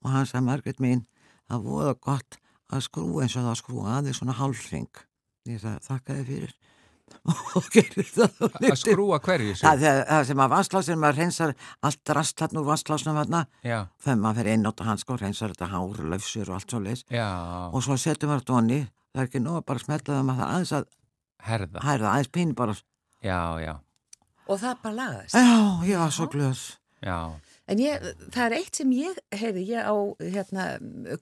[0.03, 1.05] Og hann sagði, Margrét mín,
[1.49, 2.37] það voða gott
[2.73, 5.03] að skrúa eins og það að skrúa aðeins svona hálfring.
[5.49, 6.53] Ég sagði, þakka þið fyrir.
[7.59, 9.53] Og gerði það og Að skrúa hverju?
[9.59, 11.51] Það, það, sem að vasslásir, maður reynsar
[11.85, 13.19] allt drast hann úr vasslásnum
[14.01, 17.03] þegar maður fer inn átta hans sko, reynsar þetta hár, löfsur og allt svo leis
[17.75, 18.79] og svo setur maður þetta onni
[19.13, 20.87] það er ekki nóg að bara smetla það maður það aðeins að
[21.47, 21.79] herða.
[21.83, 22.75] hærða, aðeins pín bara
[23.23, 23.79] Já, já,
[24.47, 25.35] Og það bara lagaðist.
[25.35, 26.63] já, ég var svo glöð
[27.03, 27.17] já,
[27.67, 28.01] En ég,
[28.35, 30.63] það er eitt sem ég, heyrði, ég á hérna,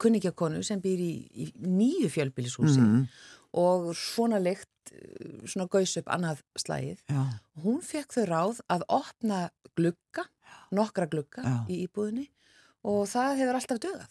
[0.01, 3.07] kunningjakonu sem býr í, í nýju fjölbýlishúsi Mhm.
[3.53, 4.39] og svona
[4.91, 6.97] eh, svona gaus upp annað slægið.
[7.10, 10.25] já, Hún fekk þau ráð að opna glugga,
[10.71, 11.65] nokkra glugga Já.
[11.69, 12.27] í íbúðinni
[12.84, 14.10] og það hefur alltaf dögað.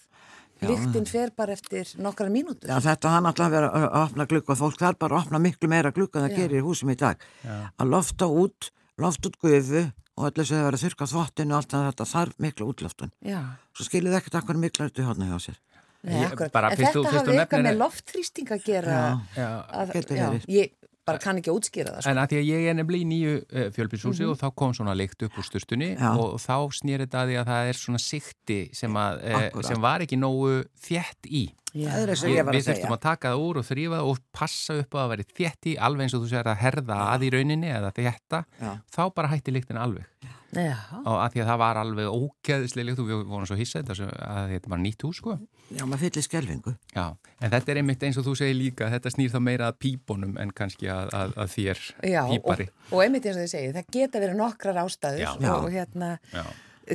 [0.60, 0.68] Já.
[0.68, 2.68] Lyktin fer bara eftir nokkra mínútur.
[2.68, 5.38] já þetta hann alltaf að vera að opna glugga og fólk þarf bara að opna
[5.40, 9.28] miklu meira glugga en það gerir í húsum í dag já, að lofta út, lofta
[9.30, 9.82] út gufu
[10.20, 13.40] og öllu sem það verið að þurka þvottinu og allt þetta þarf miklu útloftun Já.
[13.72, 15.58] svo skilur það ekkert akkur miklu ertu hátna hjá sér
[16.02, 18.92] Nei, Ég- bara en fyrst þú- þetta hafði eitthvað með loftþrýsting að gera.
[18.92, 19.48] já, já.
[19.68, 20.44] Að, já, verið.
[20.48, 20.70] ég
[21.08, 22.02] bara kann ekki að útskýra það.
[22.04, 22.10] Sko.
[22.12, 24.96] En að því að ég er nefnilega í nýju uh, fjölbílshúsi og þá kom svona
[24.98, 26.10] lykt upp úr stustunni Já.
[26.12, 29.70] og þá snýr þetta að því að það er svona sikti sem, að, uh, Akkúrat.
[29.70, 30.52] sem var ekki nógu
[30.88, 31.46] þétt í.
[31.70, 31.86] Já.
[32.02, 34.98] Ég, ég við þurftum að taka það úr og þrýfa það og passa upp á
[34.98, 37.70] að það veri þétt í alveg eins og þú sér að herða að í rauninni
[37.70, 38.72] eða þétta, Já.
[38.90, 40.30] þá bara hætti lyktin alveg.
[40.50, 40.74] Já.
[41.04, 44.72] Og að því að það var alveg ógeðislega og við vorum svo hissað að þetta
[44.72, 45.36] var nýtt hús sko.
[45.70, 47.04] já, maður fyllir skelvingu Já,
[47.38, 50.34] en þetta er einmitt eins og þú segir líka, þetta snýr þá meira að pípunum
[50.42, 52.66] en kannski að, að, að þér Já, og, pípari.
[52.90, 55.30] og einmitt eins og þið segið, það geta verið nokkrar ástæður Já.
[55.30, 55.54] og, Já.
[55.54, 56.44] og hérna Já.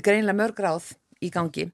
[0.03, 0.91] greinlega mörg ráð
[1.23, 1.65] í gangi.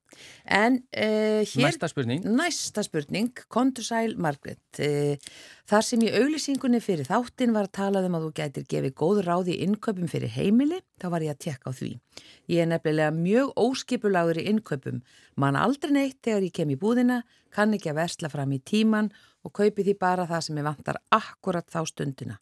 [0.45, 2.25] En uh, hér Næsta spurning.
[2.25, 4.62] næsta spurning, kontur sæl Margret.
[4.77, 5.15] Uh,
[5.69, 9.23] þar sem í auglýsingunni fyrir þáttin var að talað um að þú gætir gefið góð
[9.25, 11.91] ráð í innkaupum fyrir heimili, þá var ég að tekka á því.
[12.51, 15.01] Ég er nefnilega mjög óskipulagur í innkaupum.
[15.36, 19.10] Man aldrei neitt þegar ég kem í búðina, kann ekki að versla fram í tíman
[19.41, 22.38] og kaupi því bara það sem ég vantar akkurat þá stundina.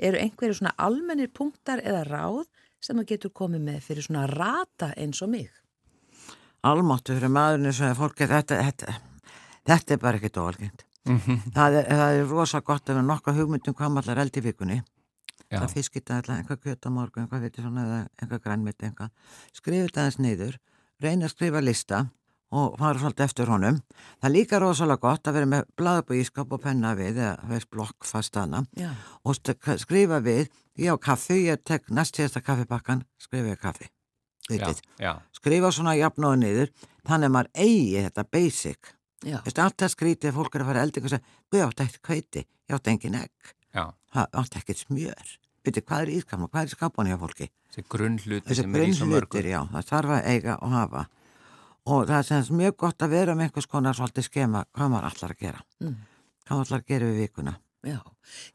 [0.00, 2.46] Eru einhverju svona almennir punktar eða ráð
[2.80, 5.50] sem þú getur komið með fyrir svona rata eins og mig?
[6.66, 8.94] Almáttu fyrir maðurinn sem er fólki þetta, þetta,
[9.68, 10.86] þetta er bara ekkert óalgengt.
[11.56, 14.44] Það, er, það er rosa gott ef við nokka hugmyndum hvað maður allar eld í
[14.44, 14.80] vikunni.
[15.50, 15.58] Já.
[15.58, 19.08] það fiskita allar, einhver kjöt á morgun einhver veitir svona eða einhver grænmynd einhver
[19.50, 20.58] skrifa þetta aðeins niður
[21.02, 22.02] reyna að skrifa lista
[22.54, 23.80] og fara svolítið eftir honum.
[24.20, 27.70] Það er líka rosalega gott að vera með blaðabú ískap og penna við eða veist
[27.70, 28.90] blokk fast hana Já.
[29.22, 29.38] og
[29.82, 33.90] skrifa við ég á kaffi, ég tek næst síðasta kaffibakkan skrifa ég kaffi
[35.00, 36.72] Já, skrifa svona jafnóðu niður
[37.06, 40.82] þannig að maður eigi þetta basic veist, allt það skrítið að fólk er að fara
[40.86, 43.54] elding og segja, við átt ekkert kveiti, ég átt engin egg,
[44.16, 45.32] átt ekkert smjör.
[45.60, 47.50] Veitir, hvað er ískapna, hvað er skápan hjá fólki?
[47.70, 49.48] þessi grunnhluti Þessi sem er í svo mörgum.
[49.74, 51.02] það þarf að eiga og hafa.
[51.90, 54.92] Og það er sem sagt mjög gott að vera með einhvers konar svolítið skema hvað
[54.94, 55.60] maður allar að gera.
[55.80, 55.98] Mm.
[56.46, 57.54] Hvað maður allar að gera við vikuna.
[57.80, 57.98] Já.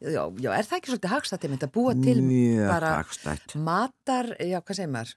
[0.02, 3.56] Já, já, er það ekki svolítið hagstætti mynd að búa til Mjög bara hagstætt.
[3.58, 5.16] matar, já, hvað segir maður?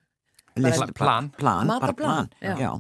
[0.64, 1.31] List- Pla- plan.
[1.38, 2.71] plan, bara plan, já.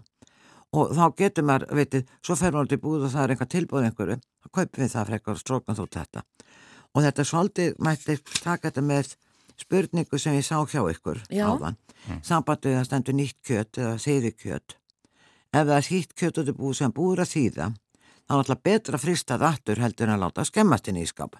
[0.72, 3.86] og þá getur maður, veitir, svo fer maður í búð og það er einhver tilbúð
[3.88, 6.22] einhverju, þá kaupum við það frekar og stróknum þú þetta
[6.94, 9.14] og þetta er svolítið, mætti taka þetta með
[9.58, 11.46] spurningu sem ég sá hjá ykkur Já.
[11.50, 11.76] áðan,
[12.22, 14.76] sambandi við að stendur nýtt kjöt eða þýði kjöt
[15.48, 17.66] ef það er hýtt kjöt út í búð sem búður að þýða
[18.28, 21.06] þá er alltaf betra að frista það aftur heldur en að láta skemmast inn í
[21.08, 21.36] skap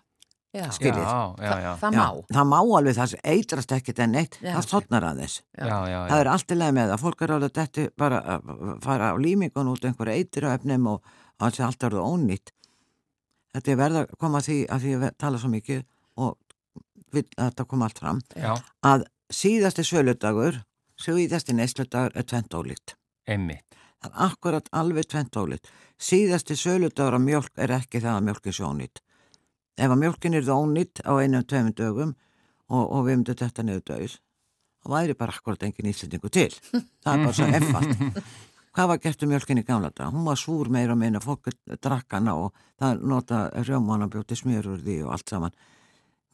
[0.57, 1.03] Já, Skiljið.
[1.05, 2.05] Já, já, það má.
[2.33, 4.55] það má alveg það sem eitrast ekkit en neitt, Já.
[4.57, 5.99] það stotnar aðeins Já, já, já.
[6.09, 8.47] Það er allt í leið með það, fólk er alveg þetta bara að
[8.87, 12.53] fara á límingun út einhverja eitir á efnum og allt sem allt er það ónýtt.
[13.55, 15.83] Þetta er verða að koma að því að því að tala svo mikið
[16.17, 16.37] og
[17.13, 18.53] vil að þetta koma allt fram, Já,
[18.89, 20.63] að síðasti söludagur,
[21.01, 22.97] síðasti neysludagur er tvent ólíkt.
[23.29, 23.65] einmitt.
[24.01, 25.69] Það er akkurat alveg tvent ólíkt.
[26.01, 29.01] Síðasti söludagur af mjölk er ekki það að mjölkin sé ónýtt.
[29.79, 32.15] Ef að mjölkin er það ónýtt á einum tveimum dögum
[32.69, 34.17] og, og við myndum þetta niður dögis,
[34.83, 36.51] þá væri bara akkurat engin íslendingu til.
[37.05, 38.25] Það er bara svo effalt.
[38.79, 40.13] Hvað var gert um mjölkin í gamla dag?
[40.15, 41.49] Hún var súr meira og meina, fólk
[41.83, 45.57] drakk hana og það nota rjóman og bjóti smjör úr því og allt saman.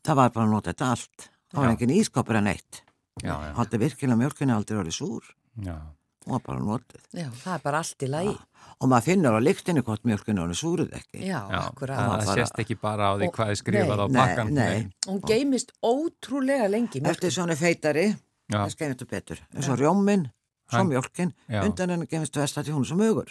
[0.05, 1.29] Það var bara að nota þetta allt.
[1.53, 2.83] Það var engin ískapur en eitt.
[3.23, 5.31] Já, já, Haldi virkilega mjölkinni aldrei orðið súr.
[5.65, 5.77] já.
[6.25, 7.01] Hún var bara notið.
[7.13, 8.35] Já, það er bara allt í lagi.
[8.81, 11.19] Og maður finnur á lyktinni hvort mjölkinni orðið súrið ekki.
[11.21, 11.99] Já, Já, akkurat.
[11.99, 14.53] það, það bara- sést ekki bara á því Og- hvað er skrifað á Nei, pakkan.
[14.55, 14.89] nei.
[15.07, 17.01] Hún geimist ótrúlega lengi.
[17.01, 17.11] mjólkin.
[17.11, 18.07] Eftir svona feitari,
[18.51, 19.39] Já, það skemmir þetta betur.
[19.55, 20.25] eins og rjóminn,
[20.71, 21.33] svo Hann- mjölkin,
[21.63, 23.29] undan henni gemist vestast í hún sem mögur.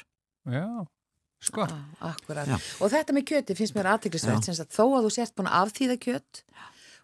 [0.48, 0.86] já,
[1.42, 1.66] sko.
[1.68, 2.60] Já.
[2.82, 5.98] Og þetta með kjöti finnst mér sem sagt þó að þú sért búin að afþýða
[5.98, 6.44] kjöt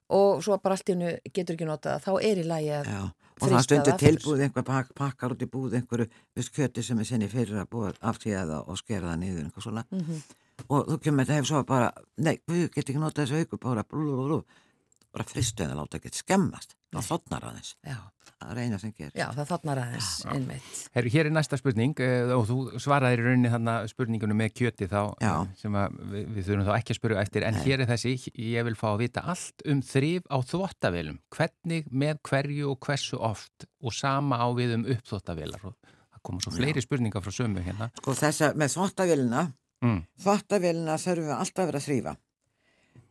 [0.10, 3.12] og svo bara allt í hennu getur ekki notað þá er í lagi að Já.
[3.39, 3.97] Og það aftur.
[4.04, 6.08] tilbúið einhver pak, pakkar út í búð einhverju
[6.56, 9.86] kjöti sem er sinni fyrir að búa aftíða það og skera það niður einhver svona.
[9.91, 10.23] Mhm.
[10.67, 13.84] Og þú kemur þetta hefur svo bara, nei, við getum ekki notað þessu auku bara
[13.84, 14.39] blú, blú, blú,
[15.13, 16.75] bara fristu en það láta ekki skemmast.
[16.89, 17.75] Það þotnar aðeins.
[17.86, 17.97] já,
[18.39, 19.12] Það er eina sem gerir.
[19.19, 20.67] já, það þarnar aðeins einmitt.
[20.95, 24.88] Herru, hér er næsta spurning eh, og þú svaraðir í rauninni þarna spurningunum með kjöti
[24.89, 25.34] þá Já.
[25.60, 28.65] sem að við, við þurfum þá ekki að spyrja eftir en hér er þessi, ég
[28.69, 33.67] vil fá að vita allt um þrif á þvottavelum hvernig, með hverju og hversu oft
[33.84, 37.89] og sama á við um uppþvottavelar og það koma svo fleiri spurningar frá sömu hérna
[37.99, 39.43] Sko þessa með þvottavélina,
[39.84, 39.99] mm.
[40.23, 42.15] þvottavélina þurfum við alltaf að vera að þrýfa.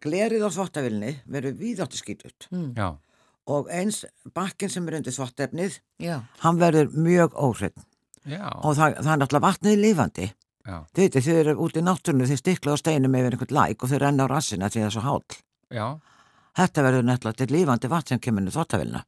[0.03, 2.89] Glerið á þvottavélinni verður víðáttu skítut Já,
[3.49, 4.03] og eins
[4.37, 7.87] bakkin sem er undir þvottefnið, Já, hann verður mjög óhreinn.
[8.29, 10.27] Já, og það, það er náttúrulega vatnið lifandi.
[10.69, 13.83] já, Þið veitir, þið eru út í náttúrunu, þið stikla á steinum yfir einhvern læk
[13.87, 15.23] og þið renna á rassina því það er svo hál.
[15.73, 15.87] já,
[16.59, 19.03] Þetta verður náttúrulega til lífandi vatn sem kemur inn í þvottavélina.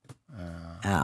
[0.85, 1.01] Já,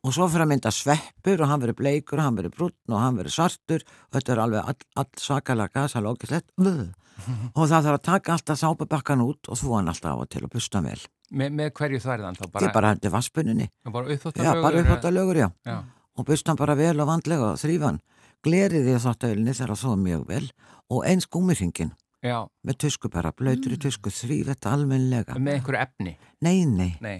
[0.00, 3.02] og svo fyrir að mynda sveppur og hann verður bleikur og hann verður brúnn og
[3.02, 3.84] hann verður svartur.
[4.08, 6.50] Og þetta er alveg all, all svakalega gasalókislegt
[7.58, 10.44] og það þarf að taka alltaf sápabakkan út og þú hann alltaf á og til
[10.46, 11.00] og hann vel.
[11.30, 12.44] Me, með hverju þværðan þá?
[12.50, 15.76] Bara, Þið bara hendur vasspunninni, bara já, uppþvottalögur bara upp á lögur, já, Já,
[16.18, 18.00] og busta hann bara vel og vandlega og þrýfa hann.
[18.42, 20.46] Glerið í þvottavélinni þarf að þóða mjög vel
[20.90, 21.92] og eins gúmirhingin
[22.24, 25.36] já, með tusku bara, blöytur í tusku, þrýf þetta almennilega.
[25.38, 26.16] með einhverju efni?
[26.42, 27.18] Nei, nei, Nei,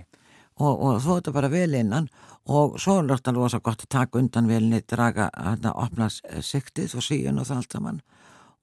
[0.60, 2.06] og, og þú þetta bara vel innan
[2.50, 6.94] og svo er þetta rosa gott að taka undan velni, draga hérna, opna s- siktið
[7.00, 8.00] og síun og það allt saman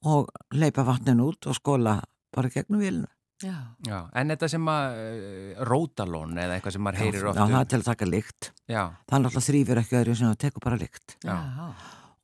[0.08, 1.98] og leipa vatnin út og skóla
[2.34, 3.08] bara gegnum velina.
[3.42, 3.54] já,
[3.86, 7.52] já, en þetta sem að uh, rótalón eða eitthvað sem maður heyrir Já, oft það
[7.52, 8.50] um er til að taka lykt.
[8.68, 11.16] Já, Það er náttúrulega þrýfur ekki öðru sem það tekur bara lykt.
[11.24, 11.36] já,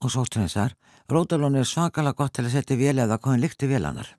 [0.04, 0.74] Og svo strensar,
[1.08, 4.10] rótalón er svakalega gott til að setja í vél eða komin lykt í vélanar.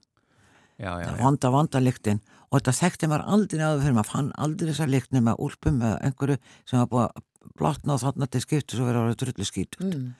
[0.80, 1.16] Já, já, já.
[1.24, 2.20] Vonda, vonda lyktin
[2.52, 6.00] og þetta þekkti maður aldrei áður fyrir maður fann aldrei þessar lykt nema úlpum eða
[6.10, 7.24] einhverju sem var búið að
[7.60, 9.78] blotna og þarna til skiptu svo verið að vera drullu skýt.
[9.80, 10.14] mm,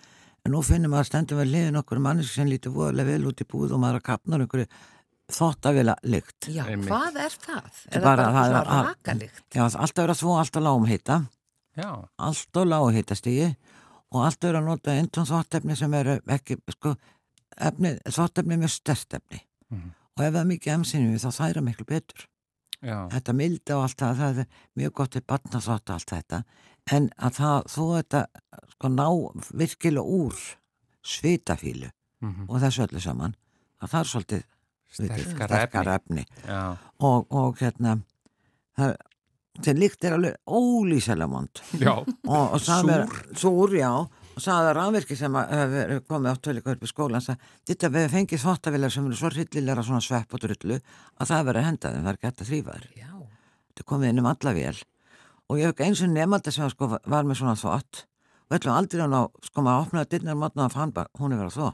[0.46, 3.40] En nú finnum maður að stendur við liðin okkur manneski sem lítið voðalega vel út
[3.42, 4.68] í búð og maður að kapna einhverju
[5.34, 6.48] þóttavila lykt.
[6.54, 6.90] já, Einmitt.
[6.92, 7.72] hvað er það?
[7.90, 9.42] Er Bara- það bara það er svona að- rakalikt?
[9.56, 11.18] Já, alltaf verið að þvó alltaf lágum heita,
[11.78, 11.90] já.
[12.20, 13.56] alltaf lágum heitastígi
[14.12, 16.96] og alltaf verið að nota eintón þvóttefni sem eru ekki, sko,
[17.58, 19.42] efni, þvóttefni með stert efni.
[20.16, 22.28] Og ef það er mikið emsinu þá þæra miklu betur.
[22.86, 24.50] Já, Þetta milda og allt það, það er
[24.80, 26.42] mjög gott til barnaþvótt allt þetta.
[26.96, 28.22] En að það, þú þetta,
[28.76, 29.08] sko, ná
[29.62, 30.42] virkilega úr
[31.06, 31.90] svitafílu
[32.22, 32.46] mhm.
[32.50, 33.34] og þessu öllu saman,
[33.82, 34.46] að það er svolítið
[35.00, 36.26] vitið, sterkara efni.
[37.00, 37.98] og, og hérna
[38.78, 38.94] það,
[39.62, 43.92] það líkt er alveg ólýsælega mond já, og, og það er súr, já.
[43.92, 47.24] og sagði að rafvirki sem að hefur komið átt til ykkur upp í skólan
[47.70, 51.62] þetta við fengið þvottavilar sem eru svo hryllilega svona svepp og drullu að það verður
[51.62, 53.12] að henda þeim, það er gett að þrýfa þér Já.
[53.70, 54.80] þetta komið inn um alla vel
[55.46, 58.06] og ég hef ekki eins og nefnda sem sko, var með svona þvott.
[58.46, 61.40] Og ætlum aldrei hann á sko maður opnaði dyrnar mótna og fann bara hún er
[61.42, 61.70] verið að þvó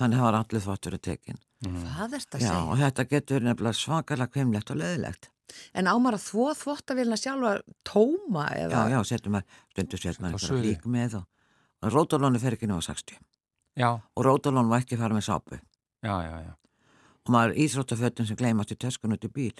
[0.00, 2.62] þannig að var allir þvottur að tekin Hvað er þetta að Já, segja?
[2.66, 5.28] og þetta getur nefnilega svakalega kvimlegt og leðilegt
[5.76, 7.52] En ámar að þvó þvottavélina sjálfa
[7.86, 8.88] tóma Já, eða?
[8.88, 9.36] já, setjum
[11.82, 13.18] að að rótalónu fer ekki á 60
[13.78, 15.58] Já, og rótalónu var ekki fara með sápu.
[16.04, 16.54] Já, já, já.
[17.22, 19.54] og maður íþróttafötun sem gleymast í töskun út í bíl.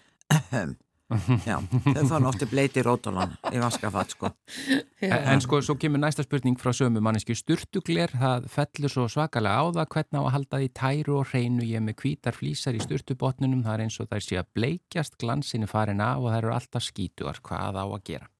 [1.45, 4.31] Já, þau fann ofti bleiti rótalón í vaskafatt sko.
[5.03, 9.61] En, en sko, svo kemur næsta spurning frá sömu mannesku sturtugler, það fellur svo svakalega
[9.61, 11.67] á það hvernig á að halda því tæru og hreinu.
[11.69, 15.69] Ég með hvítar flýsar í sturtubotnunum, það er eins og þær sé að bleikjast glansinni
[15.69, 18.32] farin af og þær eru alltaf skítuar, hvað á að gera?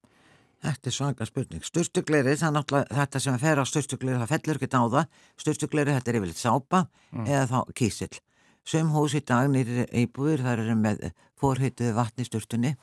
[0.63, 1.63] Þetta er svaka spurning.
[1.67, 5.07] Sturstugleiri, það er náttúrulega þetta sem fer á sturstugleiri, það fellur ekki á það.
[5.43, 6.79] Sturstugleiri, þetta er yfirleitt sápa
[7.27, 8.19] eða þá kísill.
[8.63, 11.01] Sum hús í dag nýri íbúður, það eru með
[11.41, 12.77] fórhituðu vatni sturtunni.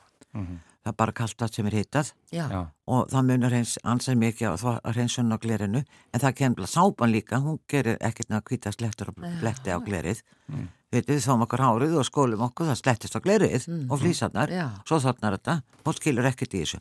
[0.81, 2.45] Það er bara kaltast sem er hitað Já.
[2.49, 5.81] Já, og það munur hreins ansið mikið á þva- hreinsun á glerinu.
[6.13, 10.21] En það kemur sápan líka, hún gerir ekkert að hvita slettur og bletti á glerið.
[10.49, 10.69] Mm.
[10.91, 14.49] Við þáum okkur hárið og skólum okkur, það slettist á glerið og flýsarnar.
[14.85, 16.79] Svo þarnar þetta og skilur ekkert í þessu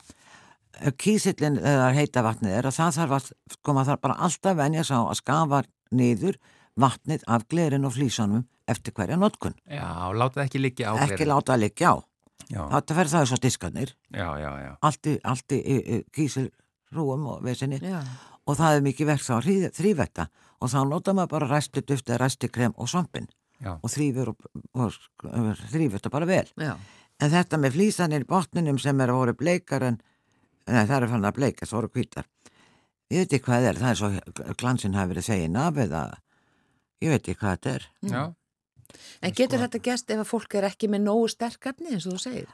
[1.00, 4.84] kísillin eða heita vatnið er að það þarf að sko maður þarf bara alltaf venja
[4.86, 6.38] sá að skafa niður
[6.80, 11.16] vatnið af glerin og flýsanum eftir hverja notkun já, láta það ekki liggja á ekki
[11.16, 11.34] glerinu.
[11.34, 11.96] láta að liggja á
[12.50, 14.70] Já, þetta fer það svo diskarnir já, já, já.
[14.82, 18.00] allt í, allt í, í, í kísilrúum og vesinni Já.
[18.48, 20.24] og það er mikið verk þá að þrý- þrífetta
[20.60, 23.28] og þá nota maður bara ræstu duft eða ræstu krem og svampin
[23.60, 23.76] Já.
[23.76, 24.96] og þrýfur og, og,
[25.30, 26.72] og þrýfur þetta bara vel Já.
[27.20, 30.00] En þetta með flýsanir í botninum sem er að voru bleikar en
[30.70, 32.28] nei, það er fann að bleika, það voru hvítar.
[33.10, 36.02] Ég veit ekki hvað það er, það er svo glansinn hafi verið þegin af eða
[37.02, 37.88] ég veit ekki hvað þetta er.
[38.10, 38.22] já.
[39.22, 42.16] En getur þetta gæst ef að fólk er ekki með nógu sterk efni eins og
[42.16, 42.48] þú segir?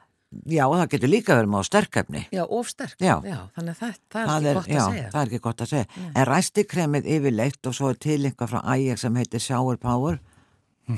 [0.45, 2.23] Já, og það getur líka verið með sterkefni.
[2.35, 2.97] Já, of sterk.
[3.01, 3.15] Já.
[3.57, 5.11] þannig að það, það er ekki gott já, að segja.
[5.13, 5.87] það er ekki gott að segja.
[6.09, 10.19] En ræstikremið yfirleitt og svo er til einhvað frá ægir sem heitir Shower Power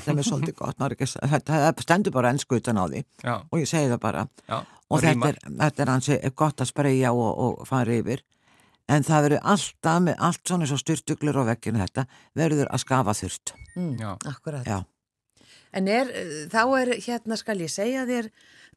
[0.04, 3.68] sem er svolítið gott, þetta það stendur bara ennsku utan á því Já, og ég
[3.70, 4.24] segi það bara.
[4.48, 4.58] já.
[4.90, 8.22] Og þetta er, þetta er hansi gott að spreja og, og fara yfir
[8.88, 12.06] en það verður alltaf með allt svona svo styrtuglur á vekkinu þetta
[12.38, 14.16] verður að skafa þurft Mm, Já.
[14.26, 14.64] Akkurat.
[14.66, 14.78] já,
[15.76, 16.08] En er,
[16.50, 18.30] þá er, hérna skal ég segja þér,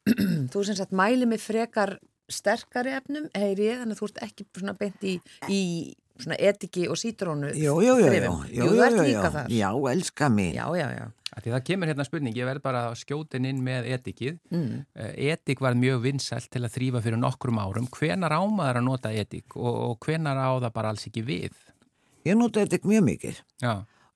[0.52, 1.96] þú sem sagt mæli með frekar
[2.30, 5.16] sterkari efnum, heyri ég, þannig að þú ert ekki svona beint í,
[5.50, 5.62] í
[6.20, 7.54] svona etiki og sítrónu.
[7.56, 11.10] jú, jú, jú, jú, jú, jú, já, elska mín Já, já, já.
[11.32, 14.34] Af Því það kemur hérna spurning, ég verð bara að skjótin inn með etikið.
[14.52, 14.84] Mm.
[14.94, 17.86] Eh, Etik var mjög vinsælt til að þrýfa fyrir nokkrum árum.
[17.88, 21.56] Hvenar ámaður að nota etik og, og hvenar á það bara alls ekki við?
[22.26, 23.72] ég nota etik mjög mikið Já,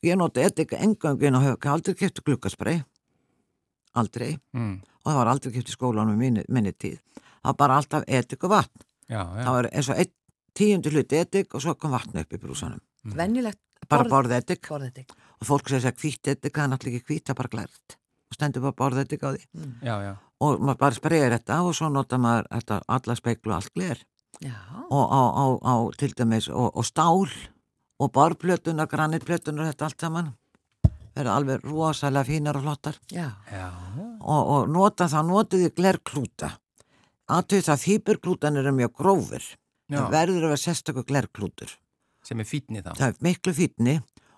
[0.07, 2.82] ég nota etik engangin og hef aldrei kæftu glukkaspray
[3.97, 4.76] aldrei mm.
[5.03, 8.55] og það var aldrei kæftu skólanum minni, minni tíð það var bara alltaf etik og
[8.55, 9.42] vatn já, já.
[9.42, 10.14] það var eins og einn
[10.57, 12.82] tíundu hluti etik og svo kom vatn upp í brúsanum
[13.16, 15.12] Venjulegt bara borð etik borðetik.
[15.40, 17.96] og fólk segir að hvít etik það er náttúrulega ekki hvít, það er bara glært
[18.26, 19.42] og stendur bara borð etik á því
[19.86, 20.14] já, já.
[20.40, 24.02] og maður bara spreyir þetta og svo nota maður þetta alla speiklu og allt gler
[24.36, 24.52] Já.
[24.92, 27.30] og á, á, á til dæmis og, og stál
[27.96, 30.34] og barplötunar, granitplötunar þetta allt saman
[31.16, 33.30] verður alveg rosalega fínar og flottar Já.
[33.48, 33.68] Já,
[34.20, 36.50] og, og nota það, notiði glerklúta
[37.32, 39.57] aðtöð það fýburklútan eru mjög grófur Já.
[39.91, 41.74] Það verður að vera sérstaklega glerklútur
[42.26, 42.93] sem er fítni þá.
[42.99, 43.97] það er miklu fýtni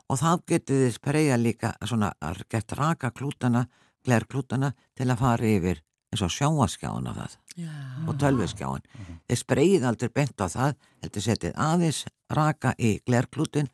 [0.09, 3.67] og þá getið þið spreyja líka svona að geta raka klútana
[4.07, 7.73] glerklútana til að fara yfir eins og sjáaskjána það Já.
[8.09, 8.85] og tölviskjáin.
[9.29, 13.69] Þið spreyið aldrei bent á það, heldur setið aðeins raka í glerklútin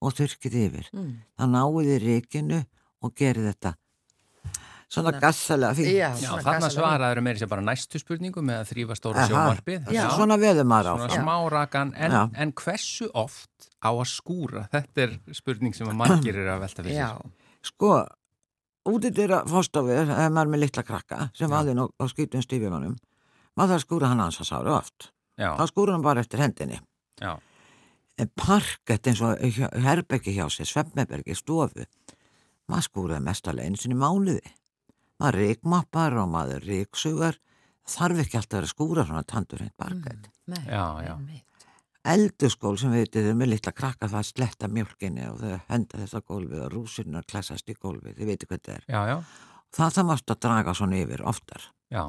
[0.00, 0.88] og þurkið yfir.
[0.94, 1.10] Mm.
[1.36, 2.60] Það náið þið ríkinu
[3.04, 3.74] og gerið þetta
[4.88, 5.88] svona gassalega fínt.
[5.94, 6.74] Já, Já, svona þarna gasalega.
[6.80, 9.28] svaraður meiri sem bara næstu spurningum með að þrýfa stóra Aha.
[9.30, 9.88] sjómarpið.
[9.94, 10.02] Já.
[10.16, 11.24] Svona veður maður Svona áfram.
[11.24, 14.68] smárakan, en, en hversu oft á að skúra?
[14.72, 17.08] Þetta er spurning sem að margir eru að velta Já.
[17.18, 17.32] sér.
[17.64, 17.90] Sko,
[18.86, 21.54] útið þeirra fórstofið, ef maður er með litla krakka sem Já.
[21.56, 22.96] vaðin á, á skýtum stífjumannum,
[23.56, 25.10] maður þarf að skúra hann hans að sára oft.
[25.38, 26.80] Já, Þá skúra hann bara eftir hendinni.
[27.20, 27.38] já,
[28.16, 29.40] En parkett eins og
[29.82, 31.82] herbeggi hjá sér, svefnmebergi, stofu,
[32.70, 34.52] maður skúraði mest alveg sinni í mánuði.
[35.22, 37.36] Maður ríkmappar og maður ríksugar,
[37.86, 39.22] þarf ekki alltaf að skúra svona.
[40.50, 41.14] Nei, Já, já.
[41.14, 41.44] einmitt.
[42.04, 46.26] Eldurskól sem við veitum með litla krakka það sletta mjölkinni og þau henda þess að
[46.28, 48.84] gólfið og rúsirnar klessast í gólfið, þið veitir hvað þetta er.
[48.88, 49.16] já, já,
[49.74, 51.62] Það það mást að draga svona yfir oftar.
[51.90, 52.02] já,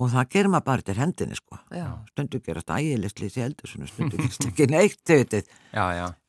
[0.00, 1.86] og það gerir maður bara til hendinni sko Já.
[2.12, 2.70] stundu gerast
[3.22, 5.02] lýs í eldur stundu gerast ekki neitt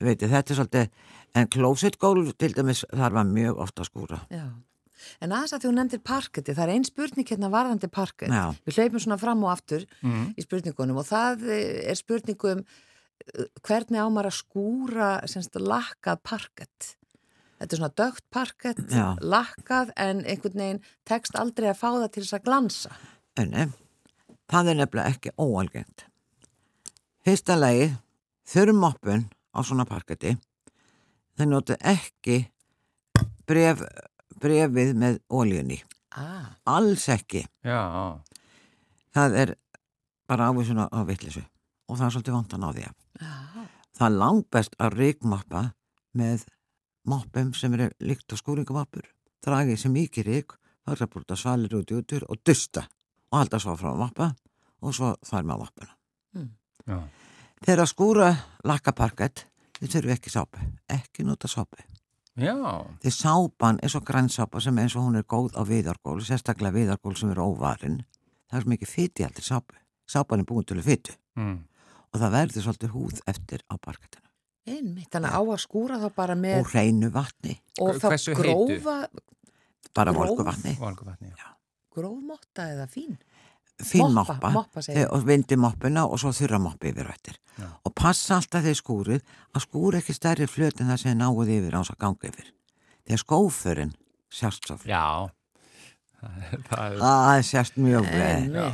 [0.01, 0.89] Þið vitið, þetta er svolítið
[1.35, 4.45] en klósitgól til dæmis þarf að mjög ofta að skúra Já.
[5.21, 8.29] En aðeins að hún nefndir parketti, það er ein spurning hérna varðandi parkett.
[8.31, 8.53] Já.
[8.65, 10.33] Við hleypum svona fram og aftur Mhm.
[10.37, 12.65] í spurningunum og það eh, er spurningum
[13.65, 16.95] hvernig ámar að skúra semst lakkað parkett.
[17.59, 19.15] Þetta er svona dögt parkett, Já.
[19.23, 22.91] lakkað en einhvern veginn tekst aldrei að fá það til þess að glansa.
[23.39, 23.69] Önni,
[24.51, 26.03] það er nefnilega ekki óalgengt.
[27.25, 27.87] Fyrsta lagi,
[28.45, 29.23] þurrmoppun
[29.55, 30.35] á svona parketti,
[31.39, 32.47] þeir notu ekki
[33.47, 33.81] bref,
[34.41, 35.79] brefið með ólíunni.
[36.15, 37.45] Ah, Alls ekki.
[37.63, 37.79] já,
[39.15, 39.55] Það er
[40.27, 41.43] bara ávísun á vittlisu
[41.87, 42.91] og það er svolítið vantan á því já,
[43.95, 45.61] Það er langbest að ríkmoppa
[46.15, 46.45] með
[47.07, 49.05] moppum sem eru líkt á skúringamoppur.
[49.45, 52.87] Dragið sem mikið rík, það er að búrta svalir út í útur og dusta
[53.31, 54.27] og halda svo frá að moppa
[54.81, 55.93] og svo þar með moppuna.
[56.87, 56.97] já,
[57.65, 58.27] Þegar að skúra
[58.67, 59.45] lakkaparkett,
[59.79, 60.59] þið þurfum ekki sápu,
[60.91, 61.77] ekki nota sápu.
[62.35, 67.15] Því sápan er svo grænsápa sem eins og hún er góð á viðargól, sérstaklega viðargól
[67.15, 68.01] sem eru óvarin.
[68.49, 69.77] Það er svo mikið fytti aldrei sápu.
[70.11, 71.55] Sápan er búin til að fyttu mm.
[72.11, 74.27] og það verður svolítið húð eftir á parkettinu.
[74.65, 75.09] einmitt.
[75.13, 78.97] Þannig að á að skúra þá bara með Og hreinu vatni, og þá grófa,
[79.95, 80.75] bara volku vatni.
[81.95, 83.15] Grófmotta eða fín.
[83.83, 87.35] Fín Moppa, moppa, moppa, þegar- og vindi moppuna og svo þurra moppi yfir öttir.
[87.59, 87.67] Já.
[87.83, 89.21] Og passa alltaf þegar skúrið
[89.53, 92.47] að skúra ekki stærri flöt en það sem náuð yfir á þess að ganga yfir.
[93.05, 93.93] Þegar skófurinn
[94.31, 94.77] sjást svo.
[94.87, 95.27] Já,
[96.21, 98.73] það er, það er, Það sést mjög vel.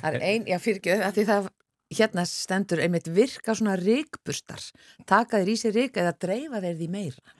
[0.00, 1.50] Það er ein, já fyrir ekki, því það
[1.98, 4.64] hérna stendur einmitt virka svona ríkbustar.
[5.08, 7.36] Taka þeir í sig rík eða dreifa þeir því meira.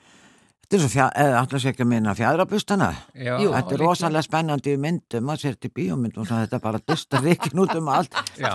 [0.69, 1.05] Þetta er svo
[1.41, 2.91] alltaf sé ekki að minna fjadrabustana.
[3.16, 7.62] Þetta er rosalega spennandi í myndum, maður sér til bíómyndum, svo þetta bara dustar ríkin
[7.62, 8.19] út um allt.
[8.37, 8.53] Já,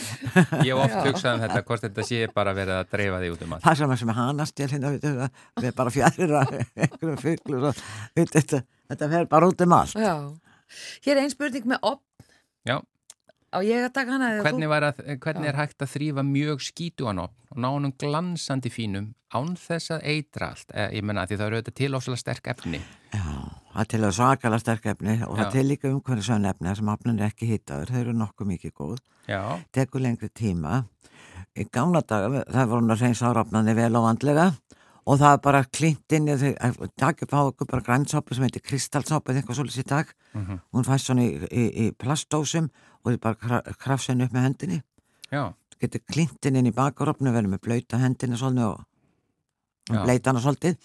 [0.68, 3.42] ég hef oft hugsað um þetta, hvort þetta sé bara verið að dreifa því út
[3.42, 3.64] um allt.
[3.66, 7.82] Það sem að sem hanastjál hérna, við, við, við bara fjærir að einhverjum fyrklur og
[8.20, 8.62] þetta,
[8.94, 9.98] þetta fer bara út um allt.
[10.06, 10.14] Já.
[11.02, 12.06] Hér er ein spurning með opn.
[12.70, 12.78] Já,
[13.50, 17.18] Á ég að taka hana hvernig, var að, hvernig er hægt að þrýfa mjög skítuan
[17.24, 20.70] opn og ná honum glansandi fínum án þess að eitra allt?
[20.70, 22.80] Eh, Ég menna því það eru auðvitað til ofslega sterk efni.
[23.10, 23.24] Já,
[23.74, 25.48] það til að svakala sterk efni og það Já.
[25.48, 29.02] er til líka umhverju svön efni sem er ekki hittaður, þau eru nokkuð mikið góð,
[29.26, 29.42] Já,
[29.74, 30.84] tekur lengri tíma.
[31.58, 34.52] Í gamla daga, það voru að reyns árafnandi vel og vandlega
[35.10, 38.44] og það er bara klint inn í þau, takk upp á okkur bara grænsápu sem
[38.46, 40.12] heitir kristalsápu eða eitthvað svolítið í dag.
[40.38, 40.60] Mhm.
[40.76, 42.68] Hún fæst svona í, í, í plastósum
[43.02, 44.80] og þið bara krafsa henni upp með hendinni.
[45.32, 45.42] já,
[45.80, 50.76] getur klintin inn í bakarofnu verður með blöyta hendina svolítið og bleita hana svolítið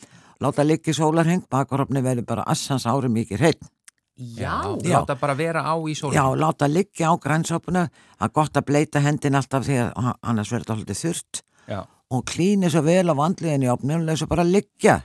[0.41, 3.71] láta liggi sólarheng, bakarofnu verður bara assans ári mikið hreinn
[4.15, 4.61] Já.
[4.85, 5.01] Já.
[5.01, 6.13] láta bara vera á í sólum.
[6.15, 10.51] já, láta liggi á grænsápuna það er gott að bleita hendin alltaf því að annars
[10.53, 11.81] verður þetta haldið þurrt Já,
[12.13, 14.99] og klíni svo vel á vandliðin í opnum og svo bara liggja.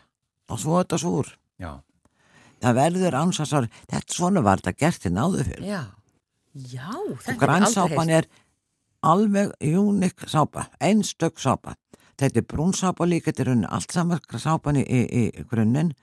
[0.51, 1.31] Og svo þetta súr.
[1.61, 1.79] Já,
[2.61, 5.67] það verður ansans ári, þetta svona var þetta gert til náðu fyrir.
[5.69, 5.83] Já.
[6.51, 8.27] Já, og grænsápan er
[9.07, 11.77] alveg unik sápa, einstök sápa.
[12.19, 15.95] Þetta er brúnsápa líka þetta er unni allt saman sápan í, í, í grunninn.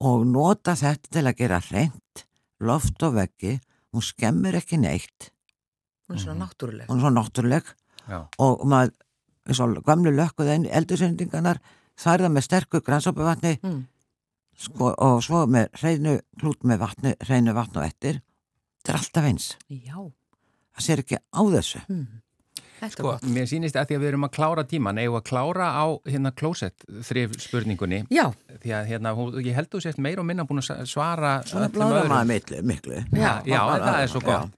[0.00, 2.22] Og nota þetta til að gera reynd
[2.60, 3.58] loft og veggi.
[3.92, 5.32] Hún skemmir ekki neitt.
[6.06, 6.88] Hún er svona náttúruleg.
[6.88, 7.74] hún er svo náttúruleg.
[8.06, 8.92] Já, og maður,
[9.46, 11.60] eins og gamlu lökkuð eldursendingarnar
[11.96, 13.84] þærða með sterku grænsápavatni Mm.
[14.56, 18.20] sko, og svo með hreinu klút með vatni, hreinu vatn og ettir
[18.84, 19.96] þetta er alltaf eins Já.
[20.76, 22.06] það sér ekki á þessu Mm.
[22.76, 23.22] Þetta Sko, gott.
[23.22, 26.30] mér sýnist að því að við erum að klára tíman, við að klára á hérna
[26.36, 30.44] klósett þrif spurningunni Já, því að hérna, hún- ég held þú sért meira og minna
[30.44, 32.08] búin að svara Svona öðrum.
[32.12, 32.26] maður
[32.62, 32.96] miklu.
[33.16, 34.26] Já, já, bara- það er svo já.
[34.26, 34.50] gott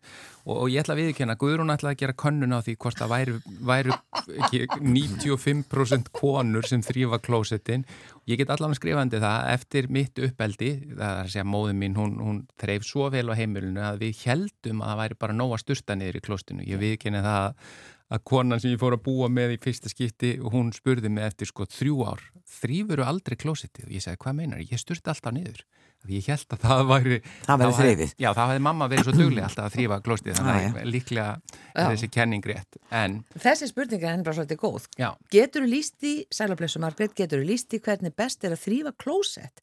[0.49, 3.13] og, og ég ætla að viðkjanna, Guðrún ætla að gera könnun á því hvort það
[3.13, 3.35] væri,
[3.69, 3.97] væri
[4.45, 7.85] ekki, 95% konur sem þrýfa klósettin
[8.29, 12.17] ég get allavega skrifandi það eftir mitt uppeldi, það er að segja móðin mín hún,
[12.23, 15.63] hún þreif svo vel á heimilinu að við heldum að það væri bara nóg að
[15.67, 17.63] sturta niður í klóstinu, ég viðkjanna það
[18.09, 21.51] að konan sem ég fór að búa með í fyrsta skipti hún spurði mig eftir
[21.51, 23.89] sko þrjú ár þrýfuru aldrei klósettið?
[23.89, 25.61] Og ég sagði hvað meinar, ég sturti alltaf niður
[26.07, 28.15] því ég held að það væri Það væri þrifið.
[28.23, 31.29] Já, þá hefði mamma verið svo dugleg alltaf að þrýfa klóstið þannig að líklega
[31.75, 34.89] er þessi kenning rétt en, þessi spurning er henni bara svolítið góð.
[34.99, 38.65] já, Getur þú líst í, sælablessu Margrét, getur þú líst í hvernig best er að
[38.65, 39.63] þrýfa klósett?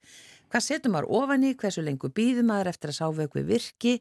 [0.52, 3.96] Hvað setur maður ofan í, hversu lengur býður maður eftir að sávöku virki,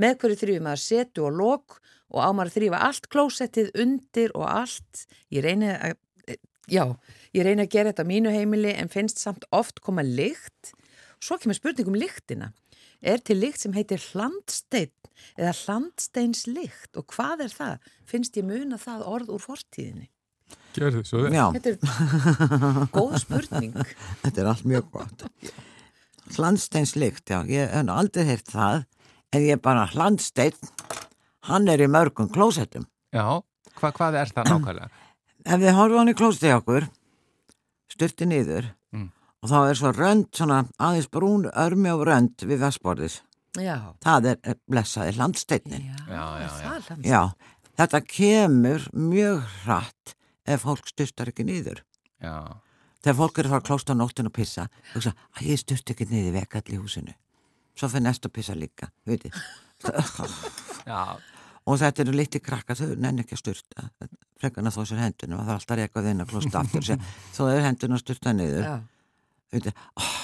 [0.00, 1.76] með hverju þrýfum maður setu og lok
[2.12, 5.04] og á maður að þrýfa allt klósettið undir og allt.
[5.32, 5.98] Ég reyni að,
[6.72, 6.84] já,
[7.36, 10.72] ég reyni að gera þetta á mínu heimili en finnst samt oft koma lykt.
[11.22, 12.52] Svo kemur spurning um lyktina.
[13.02, 14.90] er til lykt sem heitir hlandsteinn
[15.38, 17.78] eða hlandsteinslykt og hvað er það?
[18.06, 20.08] Finnst ég muna það orð úr fortíðinni?
[20.76, 21.78] Gjörðu svo Já, Þetta er
[22.96, 23.74] góð spurning.
[24.22, 25.24] þetta er allt mjög gott.
[26.36, 28.84] Hlandsteinslykt, já, ég hef aldrei heyrt það,
[29.34, 30.54] en ég bara hlandstein,
[31.50, 32.86] hann er í mörgum klósettum.
[33.12, 33.26] Já,
[33.80, 34.90] hva, hvað er það nákvæmlega?
[35.52, 36.86] Ef við horfum hann í klósetti okkur,
[37.92, 38.81] styrti niður, Mm.
[39.42, 43.20] Og þá er svo rönd, svona aðeins brún örmi og rönd við vestborðið.
[43.60, 43.76] Já.
[44.00, 45.88] Það er blessaði hlandsteinin.
[45.90, 46.48] Já, Já, já, já.
[46.48, 47.06] það hlandsteinn.
[47.10, 47.22] Já,
[47.82, 50.14] þetta kemur mjög hratt
[50.48, 51.82] ef fólk styrtar ekki niður.
[52.22, 52.36] Já,
[53.02, 55.58] Þegar fólk eru að fara að klósta á nóttin og pissa, þú veist að ég
[55.58, 57.14] styrt ekki niður vekall í húsinu.
[57.74, 59.38] Svo fyrir næst að pissa líka, veit ég.
[60.86, 61.00] já,
[61.66, 63.88] og þetta eru liti krakka, þau nenni ekki að styrta.
[64.38, 67.02] Frekarna þó sér hendunum, það er alltaf rekað inn að klósta aftur.
[67.34, 68.68] Þó er hendun að styrta niður,
[69.52, 69.58] Já.
[69.58, 69.74] veit ég.
[70.00, 70.16] Oh,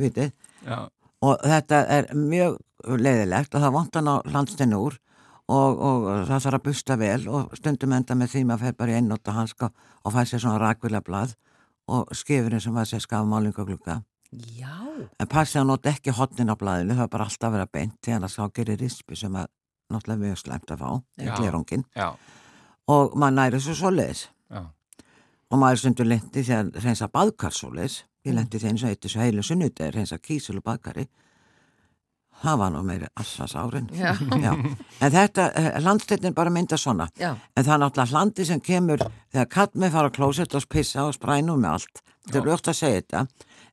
[0.00, 0.32] veit ég.
[0.66, 0.88] já,
[1.20, 2.56] Og þetta er mjög
[2.96, 4.94] leiðilegt og það vantan á landstinu úr
[5.52, 8.94] og, og það þarf að busta vel og stundum enda með því maður fer bara
[8.94, 9.68] í einnóta hanska
[10.04, 11.34] og fær sér svona rakvilja blað
[11.90, 13.98] og skifurinn sem var sér skafmálingaglugga.
[14.56, 14.72] Já.
[15.20, 17.96] En passið að nota ekki hotnin á blaðinu, það er bara alltaf að vera beint
[18.00, 19.48] því að það gerir rispi sem að
[19.90, 21.32] náttúrulega mjög slæmt að fá, Já.
[21.36, 22.08] glerungin já,
[22.86, 24.28] og maður næri svo svoleiðis
[25.50, 27.50] og maður stundur lendi því að reynsa baðkar
[28.20, 31.06] svoleiðis, ég lendi því eins og eitt þessu heilu sunnudegi, reynsa kísil og baðkari
[32.40, 34.14] það var nú meiri assas árin Já.
[35.00, 35.50] en þetta,
[35.80, 37.08] landstættin bara mynda svona.
[37.18, 37.36] Já.
[37.56, 38.98] en það er náttúrulega hlandi sem kemur
[39.32, 42.78] þegar kattmið fara að klósett og pissa og spræna um allt, þetta er ljótt að
[42.78, 43.26] segja þetta.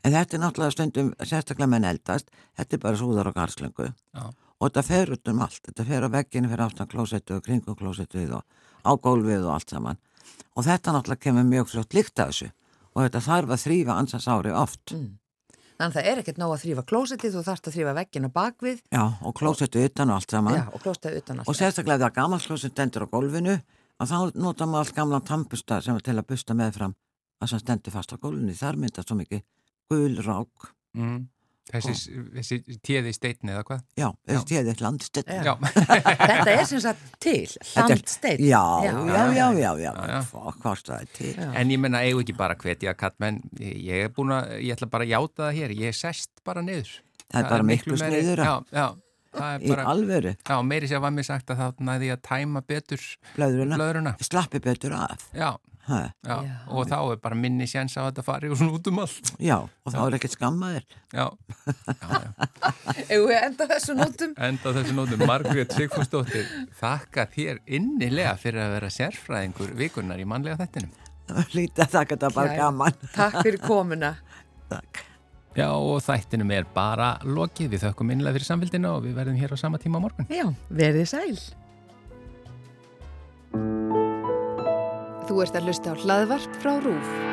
[0.04, 4.26] En þetta er náttúrulega stundum sérstaklega menn eldast, þetta er bara súðar og garslöngu já,
[4.60, 7.76] og þetta fer út um allt, þetta fer á vegginu fyrir aftan klósettu og kringum
[7.76, 8.44] klósettu og
[8.84, 9.98] á gólfið og allt saman.
[10.58, 12.52] Og þetta náttúrulega kemur mjög fljótt líkt af þessu
[12.98, 14.94] og þetta þarf að þrýfa ansans ári oft.
[15.78, 18.32] Þannig að það er ekkert nóg að þrýfa klósettið, þú þarfst að þrýfa veggin á
[18.34, 20.58] bakvið já, og klósettu utan og allt saman.
[20.58, 21.60] Já, og klóstaði utan og alltaf.
[21.60, 23.58] sérstaklega ef það er gammal klósett endur á gólfinu
[24.02, 26.96] að þá nota maður allt gamlan tampusta sem er til að busta meðfram
[27.38, 29.44] að sem stendur fast á gólfinu, þar myndast svo mikið
[29.94, 31.20] gul rák, mm.
[31.74, 32.58] Þessi, þessi
[32.88, 33.82] téði steitni eða hvað?
[34.00, 34.76] já, þessi tíði
[35.28, 35.42] Já.
[35.48, 35.54] Já,
[36.28, 38.44] Þetta er sem sagt til, er- hlandsteinn.
[38.48, 40.22] já, já, já, já, já, já, Já, já.
[40.32, 41.50] Hva- hvort það er til Já.
[41.62, 45.04] en ég menna eigu ekki bara hvetja kallmenn, ég er búin að, ég ætla bara
[45.08, 46.94] að játa það hér, ég er sest bara niður.
[47.34, 48.96] það er bara miklu sniður Já, já, er
[49.38, 53.02] í alvöru, já, meiri sér var mér sagt að það næði að tæma betur
[53.38, 54.14] blöðruna blöðruna.
[54.24, 55.52] slappi betur af Já,
[55.88, 56.56] ha, já, Já.
[56.68, 59.32] og þá er bara minni séns á að þetta fari og svona út um allt.
[59.40, 60.86] já, og þá er ekkert skammaðir
[61.16, 61.28] Já,
[63.48, 64.34] enda þessu nótum.
[64.50, 66.48] Enda þessu nótum, Margrét Sigfúsdóttir,
[66.80, 70.92] þakka þér innilega fyrir að vera sérfræðingur vikunar í mannlega þettinum.
[71.56, 74.14] lítið að þakka þetta bara gaman Takk fyrir komuna.
[74.72, 75.04] Takk.
[75.58, 77.72] Já, og þættinum er bara lokið.
[77.74, 80.30] Við þökkum innlega fyrir samfélgina og við verðum hér á sama tíma á morgun.
[80.30, 81.40] Já, verðið sæl.
[85.28, 87.27] Þú ert að hlusta á hlaðvarp frá RÚF.